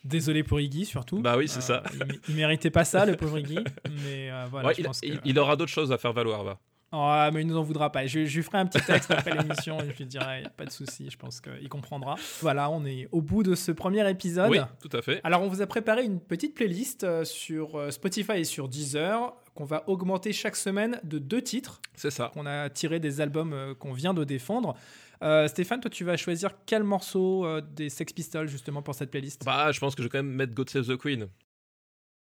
Désolé 0.03 0.43
pour 0.43 0.59
Iggy 0.59 0.85
surtout. 0.85 1.19
Bah 1.21 1.35
oui, 1.37 1.47
c'est 1.47 1.61
ça. 1.61 1.83
Il, 1.93 2.19
il 2.29 2.35
méritait 2.35 2.69
pas 2.71 2.85
ça, 2.85 3.05
le 3.05 3.15
pauvre 3.15 3.37
Iggy. 3.39 3.59
Mais 4.05 4.31
euh, 4.31 4.45
voilà, 4.49 4.69
Ouais, 4.69 4.73
je 4.75 4.79
il, 4.81 4.85
pense 4.85 5.01
que... 5.01 5.07
il- 5.07 5.19
il 5.25 5.37
aura 5.39 5.55
d'autres 5.55 5.71
choses 5.71 5.91
à 5.91 5.97
faire 5.97 6.13
valoir. 6.13 6.43
Va. 6.43 6.57
Ah, 6.91 7.29
mais 7.31 7.41
il 7.41 7.47
nous 7.47 7.55
en 7.55 7.61
voudra 7.61 7.91
pas. 7.91 8.07
Je, 8.07 8.25
je 8.25 8.35
lui 8.37 8.41
ferai 8.41 8.57
un 8.57 8.65
petit 8.65 8.83
texte 8.83 9.11
après 9.11 9.29
l'émission 9.37 9.79
et 9.79 9.91
je 9.91 9.97
lui 9.97 10.07
dirai, 10.07 10.41
pas 10.57 10.65
de 10.65 10.71
souci, 10.71 11.07
je 11.11 11.17
pense 11.17 11.39
qu'il 11.39 11.69
comprendra. 11.69 12.15
Voilà, 12.41 12.71
on 12.71 12.83
est 12.83 13.07
au 13.11 13.21
bout 13.21 13.43
de 13.43 13.53
ce 13.53 13.71
premier 13.71 14.09
épisode. 14.09 14.49
Oui, 14.49 14.57
tout 14.81 14.89
à 14.97 15.03
fait. 15.03 15.21
Alors, 15.23 15.43
on 15.43 15.47
vous 15.49 15.61
a 15.61 15.67
préparé 15.67 16.03
une 16.03 16.19
petite 16.19 16.55
playlist 16.55 17.03
euh, 17.03 17.23
sur 17.25 17.75
euh, 17.75 17.91
Spotify 17.91 18.37
et 18.39 18.43
sur 18.43 18.67
Deezer 18.67 19.35
qu'on 19.53 19.65
va 19.65 19.83
augmenter 19.87 20.33
chaque 20.33 20.55
semaine 20.55 20.99
de 21.03 21.19
deux 21.19 21.43
titres 21.43 21.79
C'est 21.93 22.09
ça. 22.09 22.31
qu'on 22.33 22.47
a 22.47 22.71
tirés 22.71 22.99
des 22.99 23.21
albums 23.21 23.53
euh, 23.53 23.75
qu'on 23.75 23.93
vient 23.93 24.15
de 24.15 24.23
défendre. 24.23 24.73
Euh, 25.21 25.47
Stéphane, 25.47 25.81
toi, 25.81 25.89
tu 25.89 26.03
vas 26.03 26.17
choisir 26.17 26.51
quel 26.65 26.83
morceau 26.83 27.45
euh, 27.45 27.61
des 27.61 27.89
Sex 27.89 28.13
Pistols 28.13 28.47
justement 28.47 28.81
pour 28.81 28.95
cette 28.95 29.11
playlist? 29.11 29.43
Bah, 29.45 29.71
je 29.71 29.79
pense 29.79 29.95
que 29.95 30.01
je 30.01 30.07
vais 30.07 30.11
quand 30.11 30.23
même 30.23 30.33
mettre 30.33 30.53
God 30.53 30.69
Save 30.69 30.87
the 30.87 30.97
Queen. 30.97 31.27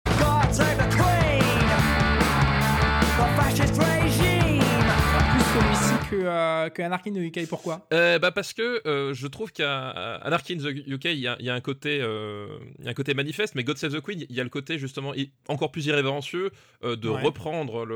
God 0.05 0.53
save 0.53 0.77
the 0.77 0.89
Queen, 0.95 1.41
the 3.17 3.25
fascist. 3.35 4.06
Celui-ci 5.57 6.09
que, 6.11 6.15
euh, 6.23 6.69
que 6.69 6.81
Anarchy 6.83 7.09
in 7.09 7.13
the 7.13 7.17
UK, 7.17 7.47
pourquoi? 7.49 7.87
Euh, 7.91 8.19
bah 8.19 8.31
parce 8.31 8.53
que 8.53 8.81
euh, 8.87 9.15
je 9.15 9.25
trouve 9.25 9.51
qu'à 9.51 9.89
à 9.89 10.15
Anarchy 10.27 10.53
in 10.53 10.57
the 10.57 10.87
UK, 10.87 11.05
il 11.05 11.17
y 11.19 11.27
a, 11.27 11.35
il 11.39 11.45
y 11.45 11.49
a 11.49 11.55
un 11.55 11.61
côté, 11.61 11.97
euh, 11.99 12.47
y 12.83 12.87
a 12.87 12.91
un 12.91 12.93
côté 12.93 13.15
manifeste, 13.15 13.55
mais 13.55 13.63
God 13.63 13.77
Save 13.77 13.93
the 13.97 14.01
Queen, 14.01 14.23
il 14.29 14.35
y 14.35 14.39
a 14.39 14.43
le 14.43 14.49
côté 14.51 14.77
justement 14.77 15.13
encore 15.47 15.71
plus 15.71 15.87
irrévérencieux 15.87 16.51
euh, 16.83 16.95
de 16.95 17.09
Ouais. 17.09 17.21
reprendre 17.23 17.87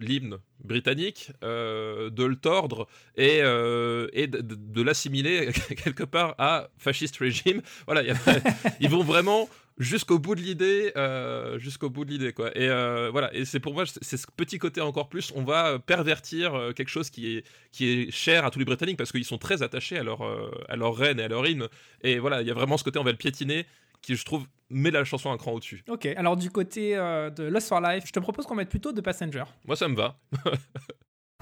l'hymne 0.00 0.38
britannique, 0.64 1.32
euh, 1.44 2.08
de 2.08 2.24
le 2.24 2.36
tordre 2.36 2.86
et, 3.16 3.40
euh, 3.42 4.08
et 4.14 4.26
de, 4.26 4.38
de- 4.40 4.54
de 4.54 4.82
l'assimiler 4.82 5.50
quelque 5.84 6.04
part 6.04 6.34
à 6.38 6.68
fasciste 6.78 7.18
régime. 7.18 7.60
Voilà, 7.86 8.02
il 8.02 8.08
y 8.08 8.10
a- 8.12 8.16
ils 8.80 8.88
vont 8.88 9.02
vraiment 9.02 9.46
jusqu'au 9.80 10.18
bout 10.18 10.34
de 10.36 10.42
l'idée, 10.42 10.92
euh, 10.96 11.58
jusqu'au 11.58 11.90
bout 11.90 12.04
de 12.04 12.10
l'idée 12.10 12.32
quoi. 12.32 12.56
Et 12.56 12.68
euh, 12.68 13.08
voilà, 13.10 13.34
et 13.34 13.44
c'est 13.44 13.58
pour 13.58 13.72
moi 13.72 13.84
c'est 13.86 14.16
ce 14.16 14.26
petit 14.36 14.58
côté 14.58 14.80
encore 14.80 15.08
plus, 15.08 15.32
on 15.34 15.42
va 15.42 15.78
pervertir 15.80 16.54
euh, 16.54 16.72
quelque 16.72 16.90
chose 16.90 17.10
qui 17.10 17.36
est 17.36 17.44
qui 17.72 17.88
est 17.88 18.10
cher 18.12 18.44
à 18.44 18.50
tous 18.50 18.58
les 18.60 18.64
Britanniques 18.64 18.98
parce 18.98 19.10
qu'ils 19.10 19.24
sont 19.24 19.38
très 19.38 19.62
attachés 19.62 19.98
à 19.98 20.04
leur 20.04 20.22
euh, 20.22 20.50
à 20.68 20.76
leur 20.76 20.94
reine 20.94 21.18
et 21.18 21.24
à 21.24 21.28
leur 21.28 21.46
hymne. 21.46 21.66
Et 22.02 22.18
voilà, 22.18 22.42
il 22.42 22.46
y 22.46 22.50
a 22.50 22.54
vraiment 22.54 22.76
ce 22.76 22.84
côté 22.84 22.98
on 22.98 23.04
va 23.04 23.10
le 23.10 23.16
piétiner 23.16 23.66
qui 24.02 24.16
je 24.16 24.24
trouve 24.24 24.46
met 24.68 24.90
la 24.90 25.04
chanson 25.04 25.32
un 25.32 25.36
cran 25.36 25.52
au-dessus. 25.52 25.82
Ok, 25.88 26.06
alors 26.06 26.36
du 26.36 26.50
côté 26.50 26.96
euh, 26.96 27.30
de 27.30 27.44
Lost 27.44 27.68
for 27.68 27.80
Life, 27.80 28.04
je 28.06 28.12
te 28.12 28.20
propose 28.20 28.46
qu'on 28.46 28.54
mette 28.54 28.68
plutôt 28.68 28.92
de 28.92 29.00
Passenger. 29.00 29.44
Moi 29.66 29.76
ça 29.76 29.88
me 29.88 29.96
va. 29.96 30.16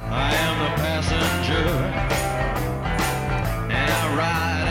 I 0.01 0.33
am 0.33 0.63
a 0.63 0.77
passenger, 0.77 1.67
and 3.69 3.91
I 3.91 4.17
ride, 4.17 4.68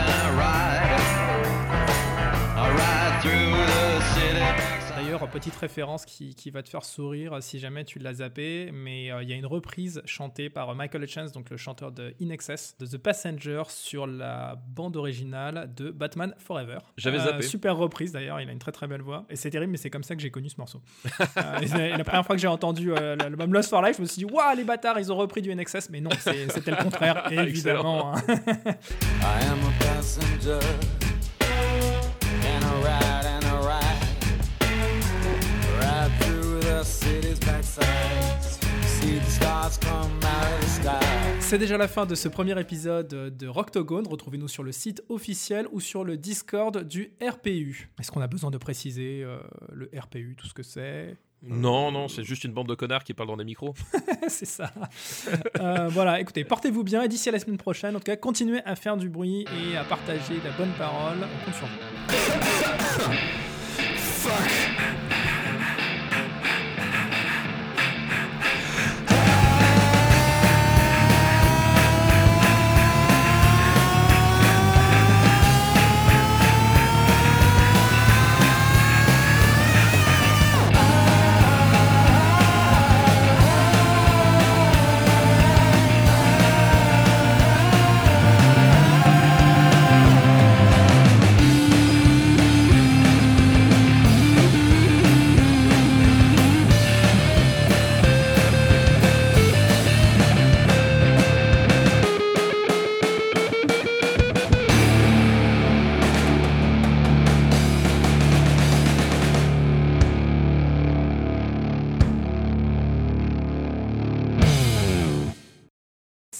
petite 5.38 5.56
référence 5.56 6.04
qui, 6.04 6.34
qui 6.34 6.50
va 6.50 6.64
te 6.64 6.68
faire 6.68 6.84
sourire 6.84 7.38
si 7.40 7.60
jamais 7.60 7.84
tu 7.84 8.00
l'as 8.00 8.14
zappé, 8.14 8.70
mais 8.72 9.12
euh, 9.12 9.22
il 9.22 9.28
y 9.28 9.32
a 9.32 9.36
une 9.36 9.46
reprise 9.46 10.02
chantée 10.04 10.50
par 10.50 10.74
Michael 10.74 11.04
Hutchence, 11.04 11.30
donc 11.30 11.50
le 11.50 11.56
chanteur 11.56 11.92
de 11.92 12.12
In 12.20 12.30
Excess, 12.30 12.74
de 12.80 12.86
The 12.86 12.98
Passenger 12.98 13.62
sur 13.68 14.08
la 14.08 14.56
bande 14.56 14.96
originale 14.96 15.72
de 15.76 15.92
Batman 15.92 16.34
Forever. 16.38 16.78
Euh, 16.78 16.92
J'avais 16.96 17.18
zappé. 17.18 17.42
Super 17.42 17.76
reprise 17.76 18.10
d'ailleurs, 18.10 18.40
il 18.40 18.48
a 18.48 18.52
une 18.52 18.58
très 18.58 18.72
très 18.72 18.88
belle 18.88 19.02
voix. 19.02 19.26
Et 19.30 19.36
c'est 19.36 19.50
terrible, 19.50 19.70
mais 19.70 19.78
c'est 19.78 19.90
comme 19.90 20.02
ça 20.02 20.16
que 20.16 20.22
j'ai 20.22 20.32
connu 20.32 20.48
ce 20.48 20.56
morceau. 20.58 20.82
Euh, 21.20 21.60
et 21.62 21.96
la 21.96 22.02
première 22.02 22.26
fois 22.26 22.34
que 22.34 22.42
j'ai 22.42 22.48
entendu 22.48 22.92
euh, 22.92 23.14
l'album 23.14 23.52
Lost 23.52 23.70
for 23.70 23.80
Life, 23.80 23.96
je 23.98 24.02
me 24.02 24.06
suis 24.06 24.24
dit, 24.26 24.32
waouh, 24.32 24.56
les 24.56 24.64
bâtards, 24.64 24.98
ils 24.98 25.12
ont 25.12 25.16
repris 25.16 25.40
du 25.40 25.52
In 25.52 25.58
Excess, 25.58 25.88
mais 25.88 26.00
non, 26.00 26.10
c'était 26.18 26.72
le 26.72 26.82
contraire, 26.82 27.28
évidemment. 27.30 28.16
hein. 28.16 28.22
I 28.26 29.44
am 29.46 29.58
a 29.60 29.84
passenger, 29.84 30.58
C'est 41.40 41.58
déjà 41.58 41.78
la 41.78 41.88
fin 41.88 42.04
de 42.04 42.14
ce 42.14 42.28
premier 42.28 42.60
épisode 42.60 43.08
de 43.08 43.46
Rocktogone. 43.46 44.06
Retrouvez-nous 44.06 44.48
sur 44.48 44.62
le 44.62 44.72
site 44.72 45.02
officiel 45.08 45.66
ou 45.72 45.80
sur 45.80 46.04
le 46.04 46.16
Discord 46.16 46.84
du 46.86 47.12
RPU. 47.22 47.90
Est-ce 47.98 48.10
qu'on 48.10 48.20
a 48.20 48.26
besoin 48.26 48.50
de 48.50 48.58
préciser 48.58 49.22
euh, 49.22 49.38
le 49.72 49.90
RPU, 49.98 50.36
tout 50.36 50.46
ce 50.46 50.52
que 50.54 50.62
c'est? 50.62 51.16
Non 51.42 51.90
non, 51.90 52.08
c'est 52.08 52.24
juste 52.24 52.44
une 52.44 52.52
bande 52.52 52.68
de 52.68 52.74
connards 52.74 53.04
qui 53.04 53.14
parlent 53.14 53.28
dans 53.28 53.36
des 53.36 53.44
micros. 53.44 53.74
C'est 54.28 54.44
ça. 54.44 54.72
Euh, 55.60 55.88
voilà, 55.88 56.20
écoutez, 56.20 56.44
portez-vous 56.44 56.82
bien 56.84 57.02
et 57.02 57.08
d'ici 57.08 57.28
à 57.28 57.32
la 57.32 57.38
semaine 57.38 57.58
prochaine, 57.58 57.94
en 57.96 58.00
tout 58.00 58.04
cas, 58.04 58.16
continuez 58.16 58.60
à 58.64 58.74
faire 58.76 58.96
du 58.96 59.08
bruit 59.08 59.46
et 59.56 59.76
à 59.76 59.84
partager 59.84 60.34
la 60.44 60.50
bonne 60.50 60.72
parole. 60.76 61.18
On 61.22 61.44
compte 61.44 61.54
sur 61.54 61.66
vous. 61.66 61.78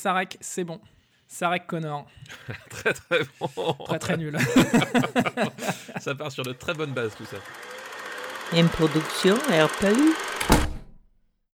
Sarek, 0.09 0.39
c'est 0.41 0.65
bon. 0.65 0.81
Sarek 1.27 1.67
Connor, 1.67 2.07
très 2.71 2.95
très 2.95 3.21
bon. 3.39 3.75
très 3.85 3.99
très 3.99 4.17
nul. 4.17 4.39
ça 6.01 6.15
part 6.15 6.33
sur 6.33 6.45
de 6.45 6.55
très 6.55 6.73
bonnes 6.73 6.95
bases 6.95 7.15
tout 7.15 7.27
ça. 7.27 7.37
Une 8.57 8.71
production 8.71 9.35
RPU. 9.35 10.15